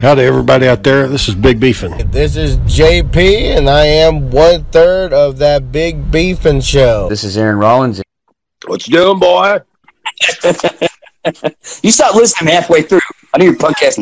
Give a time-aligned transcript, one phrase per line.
[0.00, 1.08] Howdy, everybody out there.
[1.08, 2.12] This is Big Beefin.
[2.12, 7.08] This is JP, and I am one third of that Big Beefin show.
[7.08, 8.02] This is Aaron Rollins.
[8.66, 9.60] What you doing, boy?
[11.82, 13.00] You stopped listening halfway through.
[13.34, 13.96] I knew your podcast.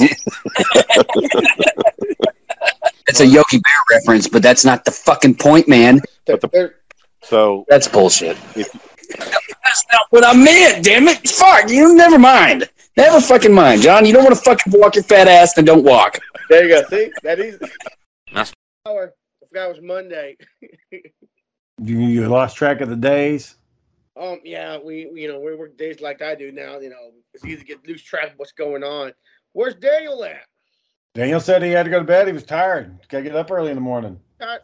[3.08, 6.02] It's a Yogi Bear reference, but that's not the fucking point, man.
[6.26, 6.74] The-
[7.22, 8.36] So That's bullshit.
[8.54, 8.68] If-
[9.18, 11.26] That's not what I meant, damn it.
[11.26, 12.68] Fuck, you never mind.
[12.96, 14.06] Never fucking mind, John.
[14.06, 16.20] You don't want to fucking walk your fat ass, then don't walk.
[16.48, 16.88] There you go.
[16.88, 17.58] See, that is.
[18.32, 18.52] That's-
[18.86, 18.90] I
[19.48, 20.36] forgot it was Monday.
[21.82, 23.56] You, you lost track of the days.
[24.18, 26.78] Um, yeah, we, we- you know we work days like I do now.
[26.78, 29.12] You know, it's easy to get lose track of what's going on.
[29.54, 30.42] Where's Daniel at?
[31.14, 32.28] Daniel said he had to go to bed.
[32.28, 32.96] He was tired.
[33.08, 34.20] Got to get up early in the morning.
[34.38, 34.60] Got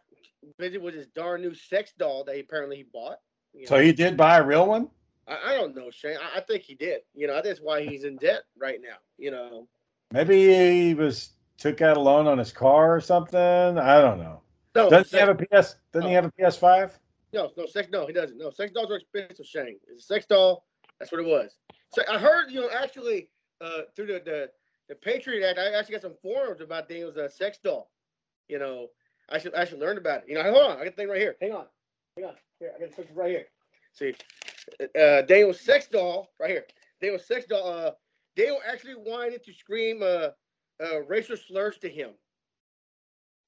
[0.56, 3.16] busy with his darn new sex doll that he apparently he bought.
[3.54, 4.88] You So he did buy a real one.
[5.30, 6.16] I, I don't know, Shane.
[6.16, 7.00] I, I think he did.
[7.14, 8.96] You know, that's why he's in debt right now.
[9.16, 9.68] You know,
[10.12, 13.38] Maybe he was took out a loan on his car or something.
[13.38, 14.42] I don't know.
[14.74, 15.76] no, Doesn't he have a PS?
[15.92, 16.92] Doesn't he have a PS5?
[17.32, 17.88] No, no sex.
[17.92, 18.36] No, he doesn't.
[18.38, 19.46] No, sex dolls are expensive.
[19.46, 20.64] Shane, it's a sex doll.
[20.98, 21.56] That's what it was.
[21.94, 23.28] So I heard, you know, actually,
[23.60, 24.50] uh, through the the,
[24.88, 27.90] the Patriot Act, I actually got some forums about Daniel's uh, sex doll.
[28.48, 28.88] You know,
[29.28, 30.28] I should I should learn about it.
[30.28, 31.36] You know, hold on, I got the thing right here.
[31.40, 31.66] Hang on,
[32.16, 32.34] hang on.
[32.58, 33.46] Here, I got the right here.
[33.92, 34.14] See,
[34.98, 36.64] uh, Daniel's sex doll right here.
[37.00, 37.66] Daniel sex doll.
[37.68, 37.90] Uh,
[38.36, 40.28] Daniel actually wanted to scream uh,
[40.82, 42.10] uh, racial slurs to him.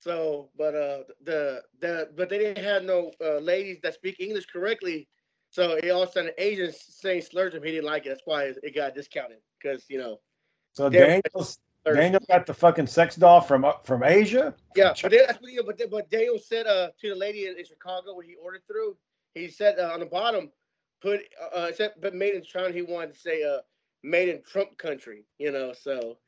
[0.00, 4.46] So, but uh, the the but they didn't have no uh, ladies that speak English
[4.46, 5.08] correctly.
[5.50, 7.62] So it all of a sudden Asians saying slurs to him.
[7.64, 8.08] He didn't like it.
[8.10, 10.20] That's why it got discounted because you know.
[10.72, 11.20] So Yeah.
[11.34, 11.58] Daniel's.
[11.84, 14.54] Daniel got the fucking sex doll from uh, from Asia.
[14.76, 17.46] Yeah, but they, that's what he, but they- but Daniel said uh to the lady
[17.46, 18.96] in, in Chicago when he ordered through.
[19.34, 20.50] He said uh, on the bottom,
[21.00, 22.70] put uh, uh said but made in China.
[22.72, 23.58] He wanted to say uh
[24.02, 25.24] made in Trump country.
[25.38, 26.18] You know, so.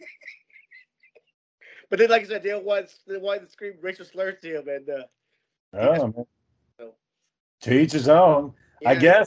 [1.90, 4.68] but then, like I said, they wanted they wanted to scream racial slurs to him,
[4.68, 5.02] and uh,
[5.74, 6.26] Oh, man.
[6.78, 6.94] So-
[7.62, 8.52] To each his own.
[8.84, 9.26] I guess.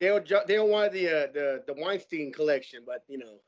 [0.00, 3.18] they don't they don't, they don't want the uh, the the Weinstein collection, but you
[3.18, 3.38] know.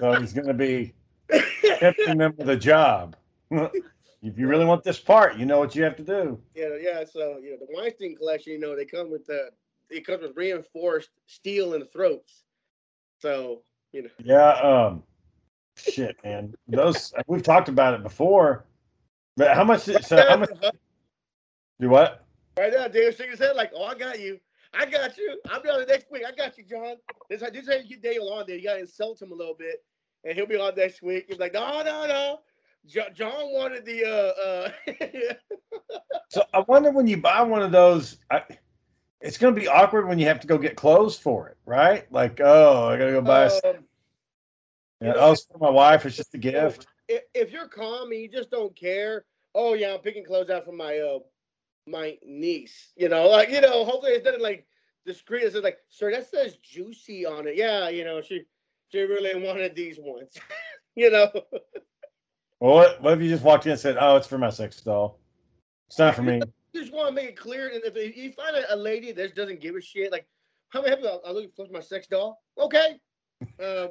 [0.00, 0.92] So he's going to be
[1.78, 3.16] tipping them with a job.
[4.24, 6.40] if you really want this part, you know what you have to do.
[6.54, 7.04] Yeah, yeah.
[7.04, 8.54] So you know the Weinstein collection.
[8.54, 9.50] You know they come with the
[9.90, 12.44] it comes with reinforced steel in the throats.
[13.20, 14.08] So you know.
[14.18, 14.52] Yeah.
[14.52, 15.02] Um.
[15.76, 16.54] Shit, man.
[16.68, 18.64] Those we've talked about it before.
[19.36, 19.82] But how much?
[19.82, 20.50] So how much?
[21.80, 22.24] Do what?
[22.56, 24.40] Right now, Dave shaking his head like, "Oh, I got you.
[24.72, 25.38] I got you.
[25.50, 26.22] I'll be on the next week.
[26.26, 26.96] I got you, John."
[27.28, 28.56] This this is how you get Daniel on there.
[28.56, 29.84] You gotta insult him a little bit,
[30.24, 31.26] and he'll be on next week.
[31.28, 32.40] He's like, "No, no, no."
[32.86, 35.34] Jo- John wanted the uh uh.
[36.28, 38.18] So I wonder when you buy one of those.
[38.30, 38.42] I,
[39.20, 42.10] it's going to be awkward when you have to go get clothes for it, right?
[42.12, 43.44] Like, oh, I got to go buy.
[43.44, 43.84] a um,
[45.00, 46.04] yeah, oh, for my wife.
[46.06, 46.86] It's just a gift.
[47.08, 49.24] if, if you're calm and you just don't care,
[49.54, 51.18] oh yeah, I'm picking clothes out for my uh
[51.86, 52.92] my niece.
[52.96, 54.66] You know, like you know, hopefully it's not like
[55.06, 55.44] discreet.
[55.44, 57.56] It's like, sir, that says juicy on it.
[57.56, 58.44] Yeah, you know, she
[58.90, 60.34] she really wanted these ones.
[60.96, 61.30] you know.
[62.60, 64.80] Well, what, what if you just walked in and said, "Oh, it's for my sex
[64.80, 65.18] doll.
[65.88, 66.40] It's not for me."
[66.72, 69.36] You just want to make it clear, and if you find a, a lady that
[69.36, 70.26] doesn't give a shit, like
[70.70, 72.42] how many have I look for my sex doll?
[72.58, 72.98] Okay,
[73.62, 73.90] um,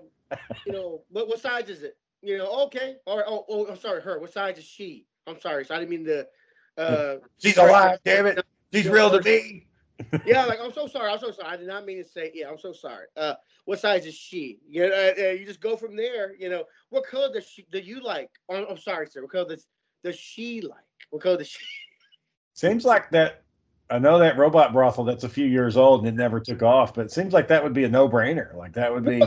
[0.65, 1.97] you know, what what size is it?
[2.21, 3.25] You know, okay, all right.
[3.25, 4.19] Oh, oh, I'm sorry, her.
[4.19, 5.05] What size is she?
[5.27, 6.27] I'm sorry, so I didn't mean to.
[6.77, 8.45] Uh, She's alive, damn it.
[8.73, 9.65] She's real to me.
[10.25, 11.11] Yeah, like I'm so sorry.
[11.11, 11.49] I'm so sorry.
[11.49, 12.31] I did not mean to say.
[12.33, 13.05] Yeah, I'm so sorry.
[13.17, 14.59] Uh, what size is she?
[14.67, 16.35] You know, uh, uh, you just go from there.
[16.37, 18.29] You know, what color does she do you like?
[18.49, 19.21] Oh, I'm sorry, sir.
[19.21, 19.67] What color does
[20.03, 20.83] does she like?
[21.09, 21.63] What color does she?
[22.53, 23.41] Seems like that.
[23.89, 26.93] I know that robot brothel that's a few years old and it never took off,
[26.93, 28.55] but it seems like that would be a no-brainer.
[28.55, 29.19] Like that would be,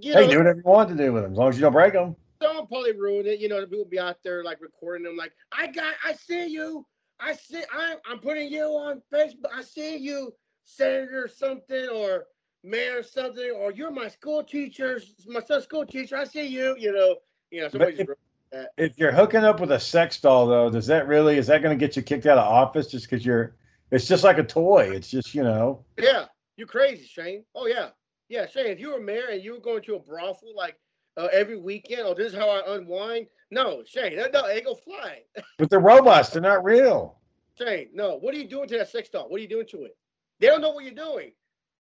[0.00, 1.62] You hey, know, do whatever you want to do with them as long as you
[1.62, 2.16] don't break them.
[2.40, 3.40] someone probably ruined it.
[3.40, 6.46] You know, the people be out there like recording them, like, I got, I see
[6.46, 6.86] you,
[7.20, 9.50] I see, I'm, I'm putting you on Facebook.
[9.54, 10.32] I see you,
[10.64, 12.26] senator something or
[12.62, 16.16] mayor something, or you're my school teacher, my son's school teacher.
[16.16, 16.74] I see you.
[16.78, 17.16] You know,
[17.50, 18.08] you know, somebody's if-
[18.52, 18.70] that.
[18.76, 21.76] If you're hooking up with a sex doll, though, does that really is that going
[21.76, 23.56] to get you kicked out of office just because you're?
[23.90, 24.90] It's just like a toy.
[24.90, 25.84] It's just you know.
[25.98, 27.44] Yeah, you crazy, Shane.
[27.54, 27.88] Oh yeah,
[28.28, 28.66] yeah, Shane.
[28.66, 30.76] If you were mayor and you were going to a brothel like
[31.16, 33.26] uh, every weekend, oh, this is how I unwind.
[33.54, 35.22] No, Shane, that no, ain't gonna fly.
[35.58, 36.30] But they're robots.
[36.30, 37.18] They're not real.
[37.56, 38.16] Shane, no.
[38.16, 39.28] What are you doing to that sex doll?
[39.28, 39.96] What are you doing to it?
[40.40, 41.32] They don't know what you're doing.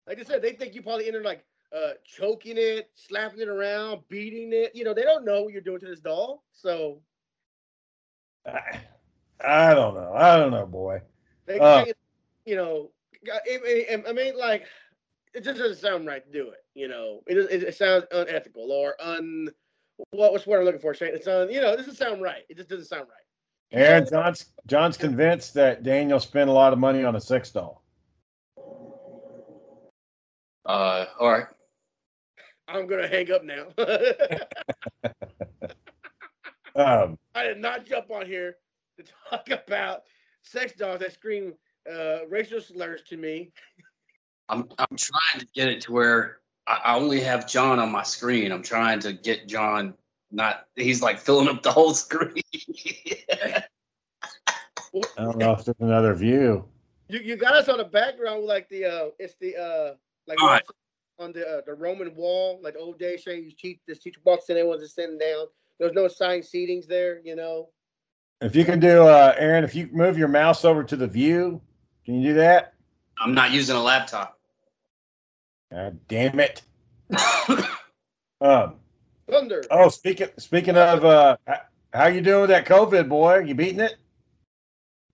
[0.06, 4.02] Like I said, they think you probably enter like uh choking it, slapping it around,
[4.08, 4.74] beating it.
[4.74, 6.44] You know, they don't know what you're doing to this doll.
[6.52, 7.00] So
[8.46, 8.80] I,
[9.42, 10.12] I don't know.
[10.14, 11.00] I don't know, boy.
[11.46, 11.86] they, Uh.
[12.44, 12.90] you know,
[13.32, 14.66] I mean, like
[15.34, 16.64] it just doesn't sound right to do it.
[16.74, 19.48] You know, it it, it sounds unethical or un
[20.10, 21.14] what what's what I'm looking for, Shane?
[21.14, 21.50] It's on.
[21.50, 22.42] You know, this doesn't sound right.
[22.48, 23.78] It just doesn't sound right.
[23.78, 27.82] Aaron John's John's convinced that Daniel spent a lot of money on a sex doll.
[30.66, 31.46] Uh, all right.
[32.68, 33.66] I'm gonna hang up now.
[36.74, 38.56] Um, I did not jump on here
[38.98, 40.02] to talk about
[40.42, 41.54] sex dolls that scream
[41.90, 43.52] uh, racial slurs to me.
[44.48, 48.02] I'm I'm trying to get it to where I, I only have John on my
[48.02, 48.52] screen.
[48.52, 49.94] I'm trying to get John
[50.32, 52.42] not he's like filling up the whole screen.
[53.34, 53.62] I
[55.18, 56.66] don't know if there's another view.
[57.08, 59.94] You you got us on the background like the uh it's the uh
[60.26, 60.62] like All right.
[61.18, 64.48] on the uh, the Roman wall, like old days saying you teach this teacher box
[64.48, 65.46] and everyone's just sitting down.
[65.78, 67.68] There's no assigned seatings there, you know.
[68.40, 71.60] If you can do, uh, Aaron, if you move your mouse over to the view,
[72.04, 72.74] can you do that?
[73.18, 74.38] I'm not using a laptop.
[75.72, 76.62] God damn it.
[78.40, 78.74] Um,
[79.30, 79.62] Thunder.
[79.70, 81.36] oh, speaking speaking of, uh,
[81.92, 83.38] how you doing with that COVID, boy?
[83.38, 83.94] You beating it?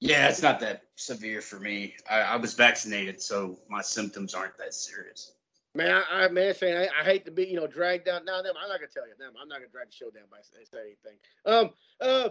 [0.01, 1.95] Yeah, it's not that severe for me.
[2.11, 5.33] I, I was vaccinated, so my symptoms aren't that serious.
[5.75, 8.25] Man, I, I man saying I, I hate to be, you know, dragged down.
[8.25, 9.35] Now them, I'm not gonna tell you them.
[9.39, 11.19] I'm not gonna drag the show down by saying say anything.
[11.45, 11.71] Um,
[12.01, 12.31] uh,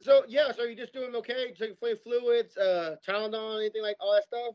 [0.00, 1.52] so yeah, so you just doing okay?
[1.58, 4.54] Taking fluid fluids, uh, Tylenol, anything like all that stuff?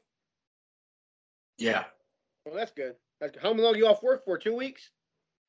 [1.57, 1.83] Yeah,
[2.45, 2.95] Well, that's good.
[3.41, 4.38] How long you off work for?
[4.38, 4.89] Two weeks?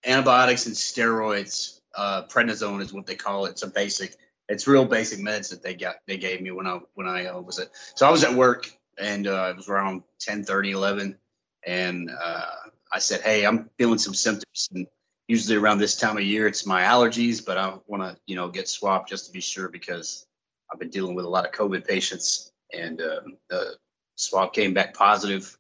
[0.05, 1.81] antibiotics and steroids.
[1.95, 3.51] Uh, prednisone is what they call it.
[3.51, 4.17] It's a basic.
[4.49, 5.97] It's real basic meds that they got.
[6.07, 7.69] They gave me when I when I uh, was at.
[7.95, 11.19] So I was at work and uh, it was around 10, 30, 11,
[11.67, 12.51] and uh,
[12.93, 14.87] I said, "Hey, I'm feeling some symptoms." And
[15.29, 18.49] usually around this time of year, it's my allergies, but I want to you know
[18.49, 20.27] get swabbed just to be sure because
[20.73, 23.77] I've been dealing with a lot of COVID patients, and um, the
[24.17, 25.57] swab came back positive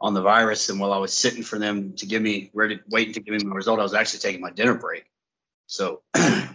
[0.00, 0.68] on the virus.
[0.68, 3.44] And while I was sitting for them to give me, ready, waiting to give me
[3.44, 5.04] my result, I was actually taking my dinner break.
[5.66, 6.54] So I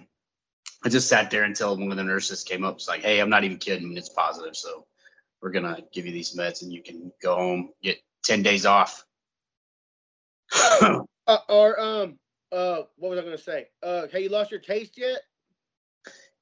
[0.89, 2.75] just sat there until one of the nurses came up.
[2.75, 3.95] It's like, hey, I'm not even kidding.
[3.97, 4.55] It's positive.
[4.55, 4.85] So
[5.41, 8.65] we're going to give you these meds and you can go home, get 10 days
[8.65, 9.05] off.
[11.27, 12.19] Uh, or um,
[12.51, 13.65] uh, what was I gonna say?
[13.81, 15.21] Uh, have you lost your taste yet?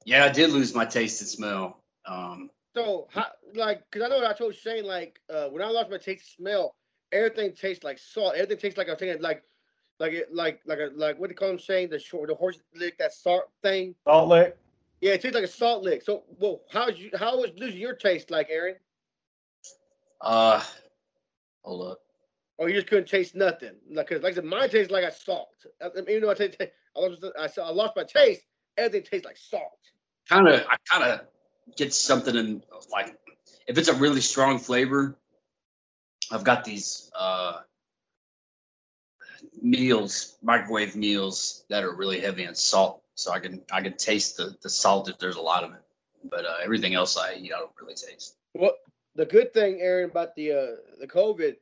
[0.06, 1.82] yeah, I did lose my taste and smell.
[2.06, 5.68] Um, So, how, like, cause I know what I told Shane, like, uh, when I
[5.68, 6.76] lost my taste and smell,
[7.14, 8.34] everything tastes like salt.
[8.36, 9.44] Everything tastes like I'm saying, like,
[10.00, 11.90] like it, like, like a, like what do you call them saying?
[11.90, 13.96] The short, the horse lick, that salt thing.
[14.06, 14.58] Salt Lick?
[15.02, 16.02] Yeah, it tastes like a salt lick.
[16.02, 18.76] So, well, how's you, how was losing your taste, like, Aaron?
[20.24, 20.64] uh,
[21.62, 22.00] hold up.
[22.58, 23.74] Or you just couldn't taste nothing?
[23.92, 25.50] Like, cause like I said, mine tastes like a salt.
[25.82, 28.42] I, I even though I, taste, I lost, I, said I lost my taste,
[28.78, 29.80] everything tastes like salt.
[30.30, 31.22] Kind of, I kind of
[31.76, 33.16] get something in like,
[33.68, 35.18] if it's a really strong flavor,
[36.34, 37.60] I've got these uh,
[39.62, 44.38] meals, microwave meals that are really heavy in salt, so I can I can taste
[44.38, 45.84] the the salt if there's a lot of it.
[46.30, 48.38] But uh, everything else I eat, I don't really taste.
[48.56, 48.74] Well,
[49.16, 51.56] the good thing, Aaron, about the uh the COVID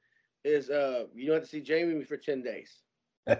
[0.45, 2.79] is uh you don't have to see Jamie for ten days.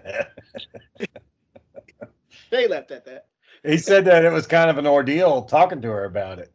[2.49, 3.27] They left at that.
[3.63, 6.51] he said that it was kind of an ordeal talking to her about it.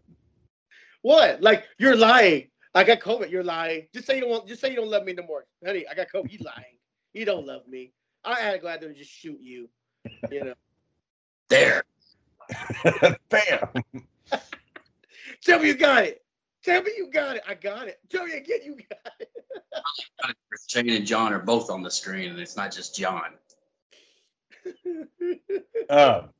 [1.02, 1.42] What?
[1.42, 2.48] Like you're lying.
[2.76, 3.30] I got COVID.
[3.30, 3.86] You're lying.
[3.94, 4.46] Just say you don't want.
[4.46, 5.86] Just say you don't love me no more, honey.
[5.90, 6.30] I got COVID.
[6.30, 6.76] You lying.
[7.14, 7.92] You don't love me.
[8.22, 9.68] I had to go out there and just shoot you.
[10.30, 10.54] You know.
[11.48, 11.84] There,
[13.28, 13.68] Bam.
[15.44, 16.24] Tell me you got it.
[16.64, 17.42] Tell me you got it.
[17.46, 18.00] I got it.
[18.10, 19.30] Tell me again you got it.
[20.68, 23.34] Shane and John are both on the screen, and it's not just John.
[25.88, 26.30] Um,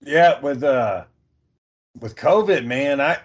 [0.00, 1.04] yeah, with uh,
[2.00, 3.18] with COVID, man, I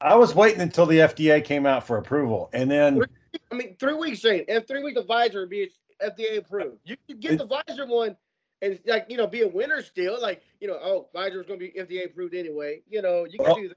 [0.00, 3.02] I was waiting until the FDA came out for approval, and then
[3.50, 4.44] I mean, three weeks, Shane.
[4.48, 5.70] In three weeks, the Pfizer would be
[6.02, 6.78] FDA approved.
[6.84, 8.16] You could get the Pfizer one
[8.62, 10.20] and like you know be a winner still.
[10.20, 12.82] Like you know, oh, Pfizer's going to be FDA approved anyway.
[12.88, 13.76] You know, you can Well, do that.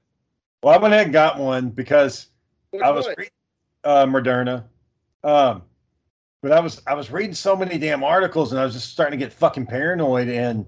[0.62, 2.28] well, I went ahead and got one because
[2.70, 3.30] Which I was reading
[3.84, 4.64] uh, Moderna.
[5.22, 5.62] Um,
[6.42, 9.18] but I was I was reading so many damn articles, and I was just starting
[9.18, 10.28] to get fucking paranoid.
[10.28, 10.66] And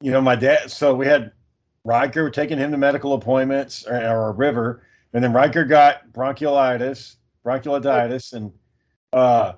[0.00, 0.70] you know, my dad.
[0.70, 1.32] So we had
[1.84, 7.16] Riker were taking him to medical appointments, or, or River, and then Riker got bronchiolitis,
[7.44, 8.52] bronchiolitis, and
[9.12, 9.52] uh,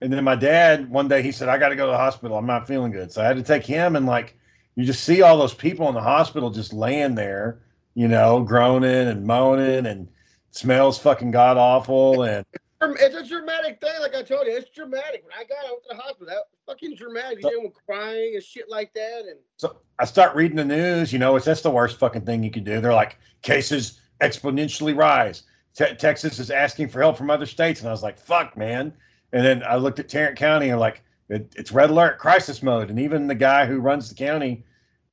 [0.00, 2.38] and then my dad one day he said, "I got to go to the hospital.
[2.38, 4.36] I'm not feeling good." So I had to take him, and like
[4.76, 7.60] you just see all those people in the hospital just laying there,
[7.94, 10.08] you know, groaning and moaning, and
[10.52, 12.46] smells fucking god awful, and
[12.80, 14.56] It's a dramatic thing, like I told you.
[14.56, 15.24] It's dramatic.
[15.24, 17.42] When I got out to the hospital, that was fucking dramatic.
[17.42, 21.12] You everyone crying and shit like that, and So I start reading the news.
[21.12, 22.80] You know, it's that's the worst fucking thing you can do.
[22.80, 25.42] They're like cases exponentially rise.
[25.74, 28.92] Te- Texas is asking for help from other states, and I was like, "Fuck, man!"
[29.32, 32.90] And then I looked at Tarrant County and like, it, "It's red alert, crisis mode."
[32.90, 34.64] And even the guy who runs the county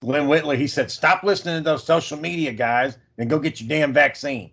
[0.02, 3.68] Glenn Whitley, he said, "Stop listening to those social media guys and go get your
[3.70, 4.52] damn vaccine."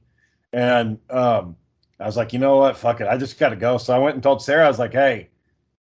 [0.54, 1.56] And um,
[2.02, 2.76] I was like, you know what?
[2.76, 3.06] Fuck it.
[3.06, 3.78] I just got to go.
[3.78, 5.28] So I went and told Sarah, I was like, hey,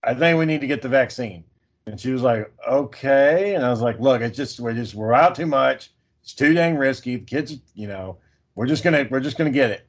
[0.02, 1.44] I think we need to get the vaccine.
[1.86, 3.54] And she was like, okay.
[3.54, 5.92] And I was like, look, it's just we're just we're out too much.
[6.22, 7.16] It's too dang risky.
[7.16, 8.18] The kids, you know,
[8.54, 9.86] we're just gonna we're just gonna get it.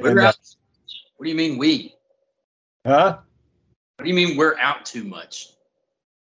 [0.00, 0.38] We're And, uh, out.
[1.16, 1.94] What do you mean we?
[2.86, 3.18] huh?
[3.96, 5.50] What do you mean we're out too much?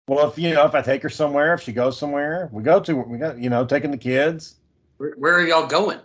[0.08, 2.80] Well, if you know, if I take her somewhere, if she goes somewhere, we go
[2.80, 4.56] to we got you know taking the kids.
[4.98, 6.00] Where, where are y'all going?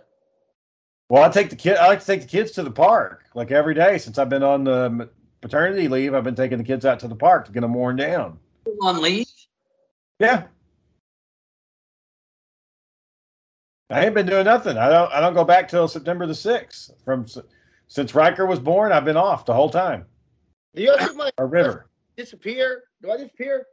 [1.09, 1.77] Well, I take the kid.
[1.77, 4.43] I like to take the kids to the park like every day since I've been
[4.43, 5.09] on the
[5.41, 6.13] paternity leave.
[6.13, 8.39] I've been taking the kids out to the park to get them worn down.
[8.83, 9.27] On leave?
[10.19, 10.43] Yeah.
[13.89, 14.77] I ain't been doing nothing.
[14.77, 15.11] I don't.
[15.13, 16.91] I don't go back till September the sixth.
[17.05, 17.25] From
[17.87, 20.05] since Riker was born, I've been off the whole time.
[20.75, 21.87] Do you see my Or River.
[22.17, 22.83] disappear?
[23.01, 23.65] Do I disappear?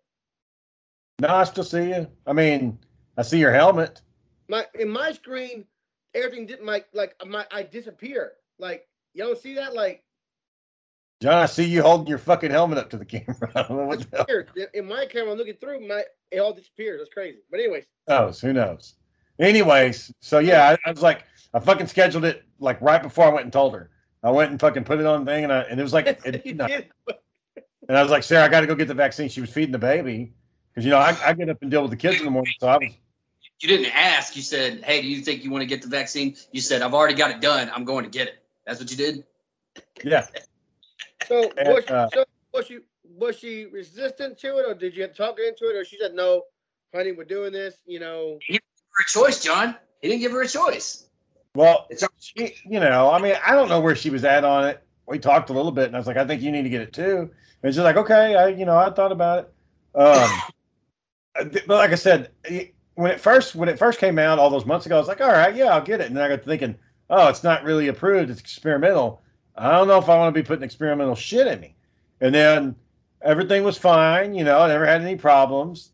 [1.18, 2.06] No, I still see you.
[2.28, 2.78] I mean,
[3.18, 4.02] I see your helmet.
[4.48, 5.64] My in my screen,
[6.14, 8.32] everything didn't like like uh, my I disappear.
[8.58, 9.74] Like you don't see that?
[9.74, 10.02] Like
[11.22, 13.50] John, I see you holding your fucking helmet up to the camera.
[13.54, 14.68] I don't know what the.
[14.74, 17.00] In- my camera, I'm looking through my it all disappears.
[17.00, 17.38] That's crazy.
[17.50, 18.40] But anyways, oh, knows?
[18.40, 18.94] Who knows?
[19.38, 23.30] Anyways, so yeah, I, I was like, I fucking scheduled it like right before I
[23.30, 23.90] went and told her.
[24.22, 26.06] I went and fucking put it on the thing, and I and it was like,
[26.24, 26.56] it, you
[27.88, 29.28] and I was like, Sarah, I got to go get the vaccine.
[29.28, 30.32] She was feeding the baby
[30.70, 32.54] because you know I, I get up and deal with the kids in the morning,
[32.58, 32.92] so I was
[33.64, 34.36] You didn't ask.
[34.36, 36.92] You said, "Hey, do you think you want to get the vaccine?" You said, "I've
[36.92, 37.70] already got it done.
[37.74, 38.34] I'm going to get it."
[38.66, 39.24] That's what you did.
[40.04, 40.26] yeah.
[41.26, 42.80] So And, was, uh, so was she
[43.16, 46.12] was she resistant to it, or did you talk her into it, or she said
[46.12, 46.42] no,
[46.94, 47.78] honey, we're doing this.
[47.86, 49.76] You know, He didn't Give her a choice, John.
[50.02, 51.08] He didn't give her a choice.
[51.54, 54.68] Well, It's she, you know, I mean, I don't know where she was at on
[54.68, 54.82] it.
[55.06, 56.82] We talked a little bit, and I was like, I think you need to get
[56.82, 57.30] it too.
[57.62, 59.38] And she's like, okay, I, you know, I thought about
[59.94, 59.98] it.
[59.98, 60.30] Um,
[61.66, 64.66] but like I said, it- when it first when it first came out all those
[64.66, 66.06] months ago, I was like, all right, yeah, I'll get it.
[66.06, 66.76] And then I got thinking,
[67.10, 69.22] oh, it's not really approved; it's experimental.
[69.56, 71.76] I don't know if I want to be putting experimental shit in me.
[72.20, 72.74] And then
[73.22, 75.92] everything was fine, you know, I never had any problems.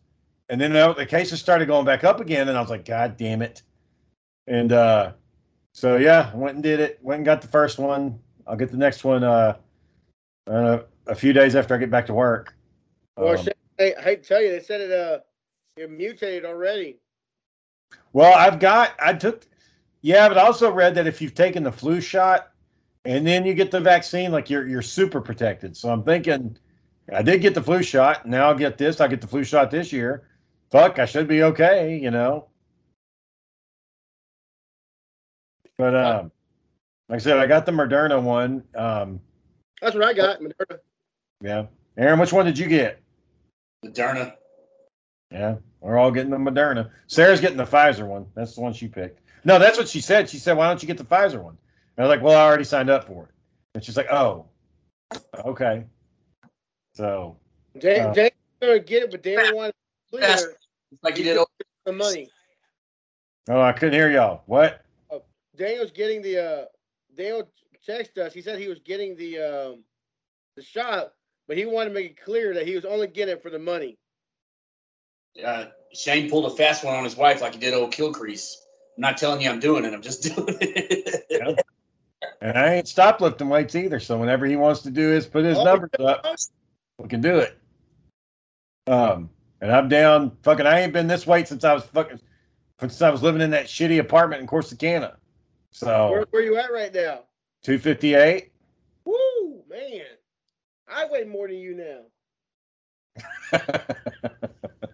[0.48, 3.40] And then the cases started going back up again, and I was like, God damn
[3.40, 3.62] it!
[4.46, 5.12] And uh,
[5.72, 6.98] so yeah, went and did it.
[7.02, 8.18] Went and got the first one.
[8.46, 9.56] I'll get the next one uh,
[10.48, 12.54] uh a few days after I get back to work.
[13.16, 15.20] Well, Um, hey, I hate to tell you, they said it uh,
[15.76, 16.98] you're mutated already.
[18.12, 19.46] well, I've got I took
[20.02, 22.52] yeah, but I also read that if you've taken the flu shot
[23.04, 25.76] and then you get the vaccine, like you're you're super protected.
[25.76, 26.56] So I'm thinking
[27.12, 28.26] I did get the flu shot.
[28.26, 29.00] Now I'll get this.
[29.00, 30.24] I'll get the flu shot this year.
[30.70, 32.46] Fuck, I should be okay, you know.
[35.76, 36.32] But um,
[37.08, 38.62] like I said, I got the Moderna one.
[38.74, 39.20] Um,
[39.80, 40.40] That's what I got.
[40.40, 40.78] Moderna.
[41.40, 41.66] yeah.
[41.96, 43.00] Aaron, which one did you get?
[43.84, 44.34] Moderna.
[45.30, 46.90] Yeah, we're all getting the Moderna.
[47.06, 48.26] Sarah's getting the Pfizer one.
[48.34, 49.20] That's the one she picked.
[49.44, 50.28] No, that's what she said.
[50.28, 51.56] She said, "Why don't you get the Pfizer one?"
[51.96, 53.30] And I was like, "Well, I already signed up for it."
[53.74, 54.46] And she's like, "Oh,
[55.44, 55.84] okay."
[56.94, 57.36] So
[57.78, 59.72] Jay, Uh, Jay gonna get it, but they don't want
[60.12, 60.44] to Fast.
[60.44, 60.56] clear
[61.02, 61.38] Like you did.
[61.86, 62.28] the money.
[63.48, 64.42] Oh, I couldn't hear y'all.
[64.46, 64.84] What?
[65.56, 66.64] Daniel's getting the uh
[67.16, 67.50] Daniel
[67.86, 68.32] texted us.
[68.32, 69.84] He said he was getting the um
[70.56, 71.12] the shot,
[71.46, 73.58] but he wanted to make it clear that he was only getting it for the
[73.58, 73.98] money.
[75.44, 78.54] Uh, Shane pulled a fast one on his wife, like he did old Kilcrease.
[78.96, 79.94] I'm not telling you I'm doing it.
[79.94, 81.60] I'm just doing it.
[82.42, 84.00] And I ain't stopped lifting weights either.
[84.00, 86.24] So whenever he wants to do is put his Oh, numbers up,
[86.98, 87.58] we can do it.
[88.86, 90.36] Um, and I'm down.
[90.42, 92.20] Fucking, I ain't been this weight since I was fucking
[92.80, 95.16] since I was living in that shitty apartment in Corsicana.
[95.70, 97.24] So Where, where you at right now?
[97.62, 98.52] two fifty eight.
[99.04, 100.06] Woo, man.
[100.88, 102.00] I weigh more than you
[103.52, 103.60] now.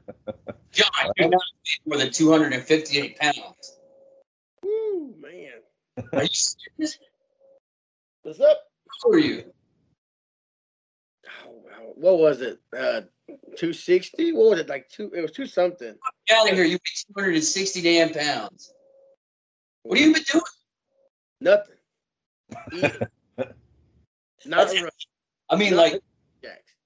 [0.76, 1.40] John, you're not
[1.86, 3.78] more than 258 pounds.
[4.62, 6.04] Woo, man.
[6.12, 6.98] Are you serious?
[8.22, 8.58] What's up?
[9.02, 9.44] How are you?
[11.46, 11.92] Oh, wow.
[11.94, 12.60] What was it?
[12.76, 14.32] Uh 260?
[14.32, 14.68] What was it?
[14.68, 15.94] Like two it was two something.
[16.30, 16.64] Out of here.
[16.64, 16.78] You
[17.16, 18.72] weigh 260 damn pounds.
[19.82, 20.42] What have you been doing?
[21.40, 21.76] Nothing.
[24.44, 24.84] Not That's-
[25.48, 26.02] I mean, Not- like,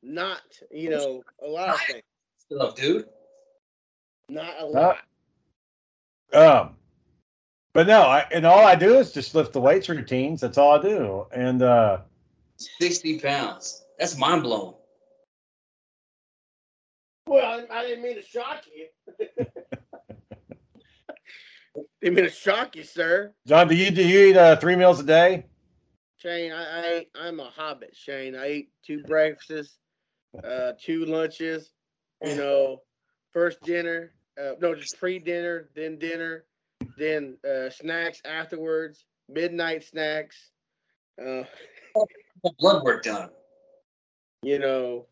[0.02, 2.02] Not, you know, a lot of things.
[2.50, 3.06] stuff, dude.
[4.30, 4.94] Not a Uh,
[6.32, 6.62] lot.
[6.62, 6.76] um,
[7.72, 10.40] but no, I, and all I do is just lift the weights routines.
[10.40, 11.26] That's all I do.
[11.32, 12.02] And uh,
[12.56, 13.84] 60 pounds.
[13.98, 14.74] That's mind blowing.
[17.26, 18.86] Well, I, I didn't mean to shock you.
[22.00, 23.32] didn't mean to shock you, sir.
[23.46, 25.46] John, do you do you eat uh, three meals a day?
[26.18, 26.64] Shane, I,
[27.14, 28.34] I I'm a hobbit, Shane.
[28.36, 29.78] I eat two breakfasts,
[30.42, 31.72] uh, two lunches,
[32.22, 32.82] you know,
[33.32, 36.44] first dinner, uh, no, just pre-dinner, then dinner,
[36.96, 40.50] then uh, snacks afterwards, midnight snacks.
[41.20, 41.42] Uh,
[42.58, 43.28] Blood work done.
[44.42, 45.06] you know,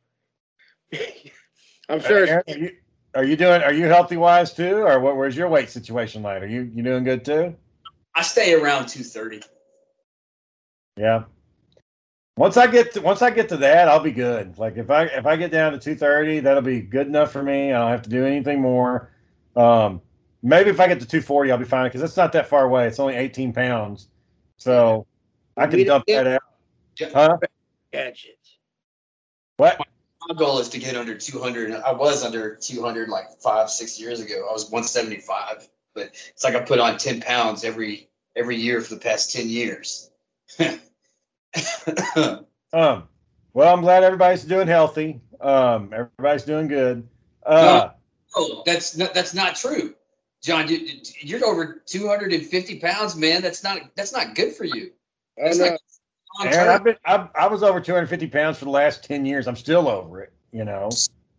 [1.89, 2.27] I'm sure.
[2.27, 2.71] Aaron, are you
[3.15, 3.63] are you doing?
[3.63, 5.17] Are you healthy wise too, or what?
[5.17, 6.43] Where's your weight situation like?
[6.43, 7.55] Are you you doing good too?
[8.15, 9.43] I stay around two thirty.
[10.97, 11.25] Yeah.
[12.39, 14.59] Once I get to, once I get to that, I'll be good.
[14.59, 17.43] Like if I if I get down to two thirty, that'll be good enough for
[17.43, 17.73] me.
[17.73, 19.11] I don't have to do anything more.
[19.59, 20.01] Um,
[20.43, 22.65] maybe if I get to two forty, I'll be fine because it's not that far
[22.65, 22.87] away.
[22.87, 24.09] It's only eighteen pounds,
[24.57, 25.07] so
[25.57, 26.43] I can dump that out.
[27.13, 27.39] Huh?
[27.93, 28.59] Gadgets.
[29.57, 29.79] What?
[30.29, 31.73] My goal is to get under 200.
[31.73, 34.47] I was under 200 like five, six years ago.
[34.49, 38.95] I was 175, but it's like I put on 10 pounds every every year for
[38.95, 40.11] the past 10 years.
[42.73, 43.09] Um.
[43.55, 45.21] Well, I'm glad everybody's doing healthy.
[45.41, 45.93] Um.
[45.93, 47.09] Everybody's doing good.
[47.45, 47.91] Uh.
[48.37, 49.95] Oh, that's not that's not true,
[50.43, 50.69] John.
[50.69, 53.43] You, you're over 250 pounds, man.
[53.43, 54.93] That's not that's not good for you.
[55.39, 55.65] I That's know.
[55.71, 55.81] not
[56.39, 59.47] long Aaron, I've been I, I was over 250 pounds for the last 10 years.
[59.47, 60.33] I'm still over it.
[60.53, 60.91] You know.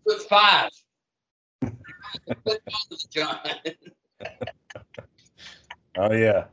[0.05, 0.69] Foot five.
[3.12, 3.39] John.
[5.98, 6.46] Oh yeah.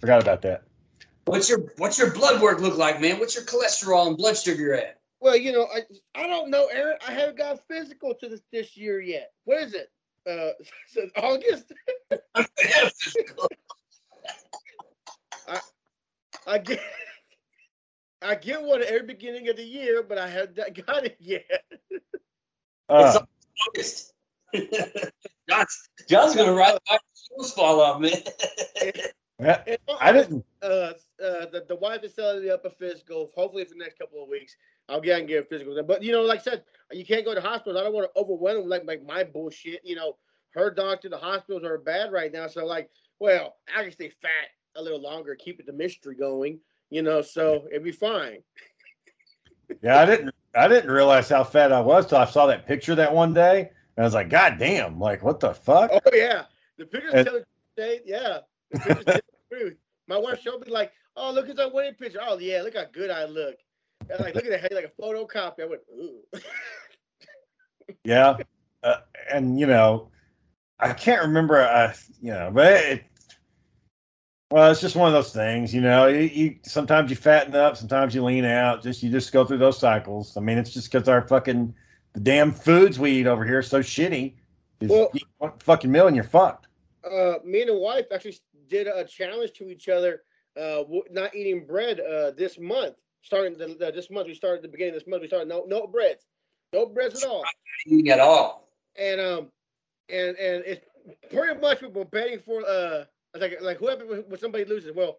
[0.00, 0.62] Forgot about that.
[1.24, 3.18] What's your what's your blood work look like, man?
[3.18, 5.00] What's your cholesterol and blood sugar at?
[5.22, 5.82] Well, you know, I
[6.16, 6.98] I don't know, Aaron.
[7.06, 9.30] I haven't got physical to this this year yet.
[9.44, 9.88] What is it?
[10.28, 10.50] Uh,
[10.88, 11.72] so August.
[16.44, 16.80] I get
[18.22, 21.62] I get one at every beginning of the year, but I haven't got it yet.
[22.88, 23.20] Uh,
[23.68, 24.14] August.
[25.48, 28.12] John's, John's gonna ride my shoes fall off, man.
[29.40, 29.62] yeah,
[30.00, 30.44] I didn't.
[30.62, 33.30] Uh, uh, the, the wife is selling me up a physical.
[33.34, 34.56] Hopefully, for the next couple of weeks,
[34.92, 35.82] I'll get and get a physical.
[35.82, 37.80] But you know, like I said, you can't go to hospitals.
[37.80, 39.80] I don't want to overwhelm them like like my bullshit.
[39.84, 40.16] You know,
[40.50, 42.46] her doctor, the hospitals are bad right now.
[42.46, 46.60] So like, well, I can stay fat a little longer, keep it the mystery going.
[46.90, 48.42] You know, so it'd be fine.
[49.82, 50.34] Yeah, I didn't.
[50.54, 53.70] I didn't realize how fat I was till I saw that picture that one day,
[53.96, 55.00] and I was like, God damn!
[55.00, 55.90] Like, what the fuck?
[55.90, 56.44] Oh yeah,
[56.76, 58.00] the pictures And- tell the truth.
[58.04, 59.76] Yeah, the pictures tell the truth.
[60.08, 62.20] My wife showed me like, oh look at that wedding picture.
[62.22, 63.56] Oh yeah, look how good I look.
[64.10, 65.62] And like, look at that, like a photocopy.
[65.62, 66.20] I went, ooh.
[68.04, 68.38] Yeah,
[68.82, 68.96] uh,
[69.32, 70.08] and you know,
[70.78, 71.60] I can't remember.
[71.62, 73.04] I you know, but it.
[74.50, 76.06] Well, it's just one of those things, you know.
[76.06, 78.82] You, you sometimes you fatten up, sometimes you lean out.
[78.82, 80.36] Just you just go through those cycles.
[80.36, 81.74] I mean, it's just because our fucking
[82.12, 84.34] the damn foods we eat over here are so shitty.
[84.82, 86.66] Well- you eat one fucking meal and you're fucked.
[87.04, 88.36] uh, me and the wife actually
[88.68, 90.22] did a challenge to each other,
[90.60, 92.94] uh, not eating bread uh, this month.
[93.22, 95.22] Starting the, the, this month, we started at the beginning of this month.
[95.22, 96.26] We started no no breads,
[96.72, 97.44] no breads at all.
[97.86, 98.68] Eating at all.
[98.98, 99.48] And um,
[100.08, 100.84] and and it's
[101.32, 102.64] pretty much what we're betting for.
[102.66, 103.04] Uh,
[103.38, 105.18] like like whoever when somebody loses, well,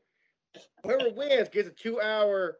[0.83, 2.57] whoever wins gets a two hour,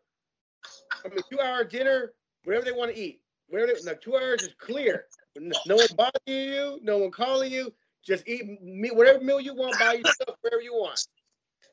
[1.06, 2.13] I mean two hour dinner,
[2.45, 3.21] whatever they want to eat.
[3.49, 5.06] Whatever they, no, two hours is clear.
[5.36, 7.73] No no one bothering you, no one calling you.
[8.03, 11.08] Just eat me whatever meal you want by yourself, wherever you want.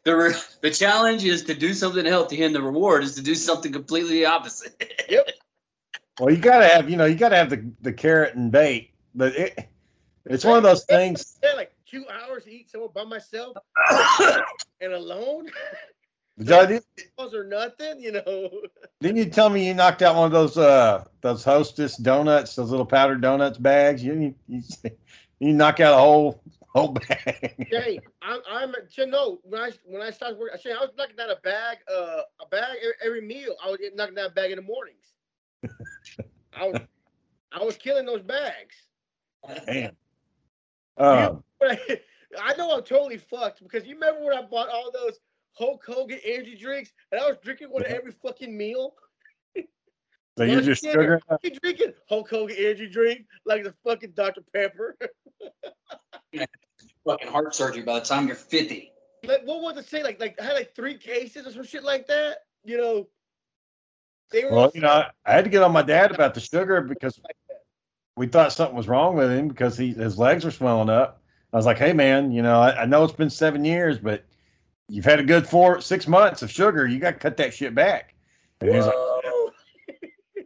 [0.04, 3.34] The re- the challenge is to do something healthy, and the reward is to do
[3.34, 5.02] something completely opposite.
[5.08, 5.28] yep.
[6.18, 9.34] Well, you gotta have, you know, you gotta have the the carrot and bait, but
[9.34, 9.68] it
[10.26, 11.38] it's one of those things.
[11.42, 13.56] Yeah, like two hours to eat somewhere by myself
[14.80, 15.48] and alone,
[16.38, 16.82] Did
[17.18, 18.50] those are nothing, you know.
[19.00, 22.70] Didn't you tell me you knocked out one of those uh those Hostess donuts, those
[22.70, 24.02] little powdered donuts bags?
[24.02, 24.62] You you,
[25.38, 26.42] you knock out a whole
[26.74, 27.66] whole bag.
[27.70, 31.16] Jay, I'm, I'm, you know, when I when I started working, Jay, I was knocking
[31.16, 33.56] down a bag, uh, a bag every, meal.
[33.64, 35.14] I was knocking down a bag in the mornings.
[36.56, 36.80] I was,
[37.52, 38.76] I was killing those bags.
[39.66, 39.96] Damn.
[40.96, 45.18] Um, I, know I'm totally fucked because you remember when I bought all those
[45.54, 48.94] Hulk Hogan energy drinks and I was drinking one every fucking meal.
[50.37, 51.20] so you're just sugar.
[51.42, 54.96] You drinking Hulk Hogan energy drink like the fucking Dr Pepper.
[57.06, 58.92] Fucking heart surgery by the time you're 50.
[59.24, 60.02] like what was it say?
[60.02, 62.38] Like like I had like three cases or some shit like that.
[62.64, 63.08] You know,
[64.30, 66.40] they were Well, you know, I, I had to get on my dad about the
[66.40, 67.20] sugar because
[68.16, 71.22] we thought something was wrong with him because he his legs were swelling up.
[71.52, 74.24] I was like, hey man, you know, I, I know it's been seven years, but
[74.88, 76.86] you've had a good four six months of sugar.
[76.86, 78.14] You got to cut that shit back.
[78.60, 79.50] And he was like, Whoa!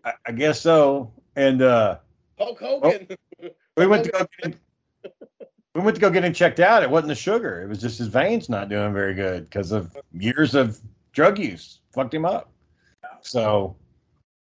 [0.05, 1.13] I, I guess so.
[1.37, 1.99] And uh,
[2.39, 3.09] Hulk Hogan.
[3.77, 4.61] we went to go get him,
[5.75, 6.83] we went to go get him checked out.
[6.83, 9.97] It wasn't the sugar; it was just his veins not doing very good because of
[10.13, 10.81] years of
[11.13, 11.81] drug use.
[11.93, 12.51] Fucked him up.
[13.23, 13.77] So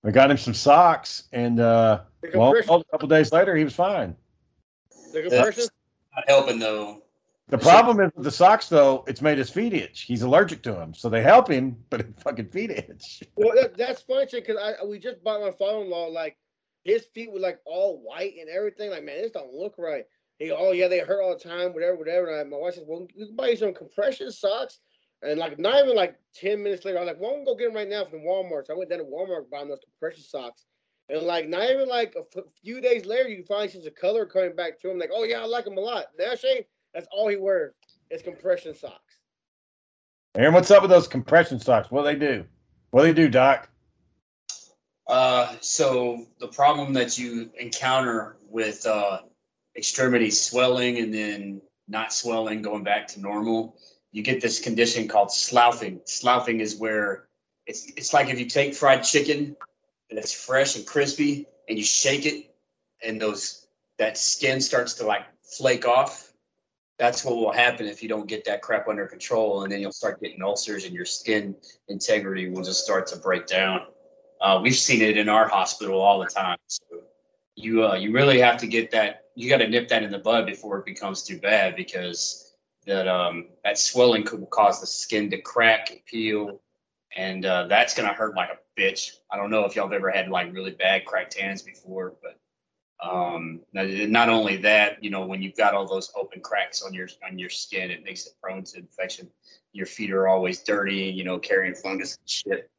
[0.02, 3.74] we got him some socks, and uh, the well, a couple days later, he was
[3.74, 4.14] fine.
[5.12, 5.64] the compression,
[6.14, 7.02] not helping though.
[7.48, 10.02] The problem is with the socks, though, it's made his feet itch.
[10.02, 13.22] He's allergic to them, so they help him, but it fucking feet itch.
[13.36, 16.38] Well, that, that's funny because I we just bought my father-in-law like
[16.84, 18.90] his feet were like all white and everything.
[18.90, 20.06] Like, man, this don't look right.
[20.42, 22.26] He, go, oh yeah, they hurt all the time, whatever, whatever.
[22.26, 24.80] And I, my wife says, well, you can buy you some compression socks.
[25.22, 27.54] And like not even like ten minutes later, I was like, well, I'm gonna go
[27.54, 28.66] get them right now from Walmart.
[28.66, 30.64] So I went down to Walmart buying those compression socks.
[31.08, 34.26] And like not even like a f- few days later, you finally see the color
[34.26, 34.98] coming back to him.
[34.98, 36.06] Like, oh yeah, I like him a lot.
[36.18, 37.74] Now Shane, that's all he wears
[38.10, 39.18] is compression socks.
[40.34, 41.88] Aaron, what's up with those compression socks?
[41.92, 42.44] What do they do?
[42.90, 43.68] What do they do, Doc?
[45.06, 49.20] Uh, so the problem that you encounter with uh,
[49.76, 53.76] extremity swelling and then not swelling, going back to normal,
[54.12, 56.00] you get this condition called sloughing.
[56.04, 57.28] Sloughing is where
[57.66, 59.56] it's it's like if you take fried chicken
[60.10, 62.54] and it's fresh and crispy and you shake it
[63.02, 63.66] and those
[63.98, 66.32] that skin starts to like flake off.
[66.98, 69.92] That's what will happen if you don't get that crap under control, and then you'll
[69.92, 71.56] start getting ulcers, and your skin
[71.88, 73.86] integrity will just start to break down.
[74.40, 76.58] Uh, we've seen it in our hospital all the time.
[76.66, 76.84] So
[77.56, 79.21] you uh, you really have to get that.
[79.34, 82.54] You got to nip that in the bud before it becomes too bad, because
[82.86, 86.60] that um, that swelling could cause the skin to crack and peel,
[87.16, 89.12] and uh, that's gonna hurt like a bitch.
[89.30, 92.38] I don't know if y'all have ever had like really bad cracked hands before, but
[93.02, 97.08] um, not, only that, you know, when you've got all those open cracks on your
[97.28, 99.28] on your skin, it makes it prone to infection.
[99.72, 102.70] Your feet are always dirty, you know, carrying fungus and shit.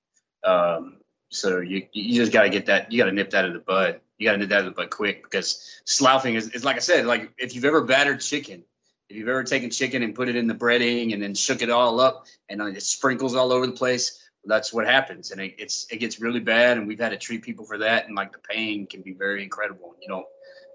[0.43, 0.97] Um,
[1.29, 2.91] so you you just got to get that.
[2.91, 3.99] You got to nip that in the bud.
[4.23, 7.05] You got to nip that but quick because sloughing is, is like I said.
[7.05, 8.63] Like if you've ever battered chicken,
[9.09, 11.69] if you've ever taken chicken and put it in the breading and then shook it
[11.69, 15.87] all up and it sprinkles all over the place, that's what happens and it, it's
[15.91, 18.39] it gets really bad and we've had to treat people for that and like the
[18.39, 20.25] pain can be very incredible you don't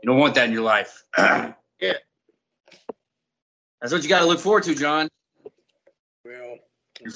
[0.02, 1.92] you don't want that in your life Yeah.
[3.80, 5.08] that's what you got to look forward to john
[6.24, 6.56] Well,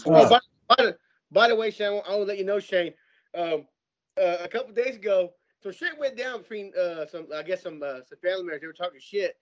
[0.06, 0.96] Oh, by, by, the,
[1.30, 2.92] by the way, Shane, I want to let you know, Shane.
[3.34, 3.66] Um,
[4.20, 7.82] uh, a couple days ago, so shit went down between uh, some, I guess some
[7.82, 8.60] uh, some family members.
[8.60, 9.36] They were talking shit,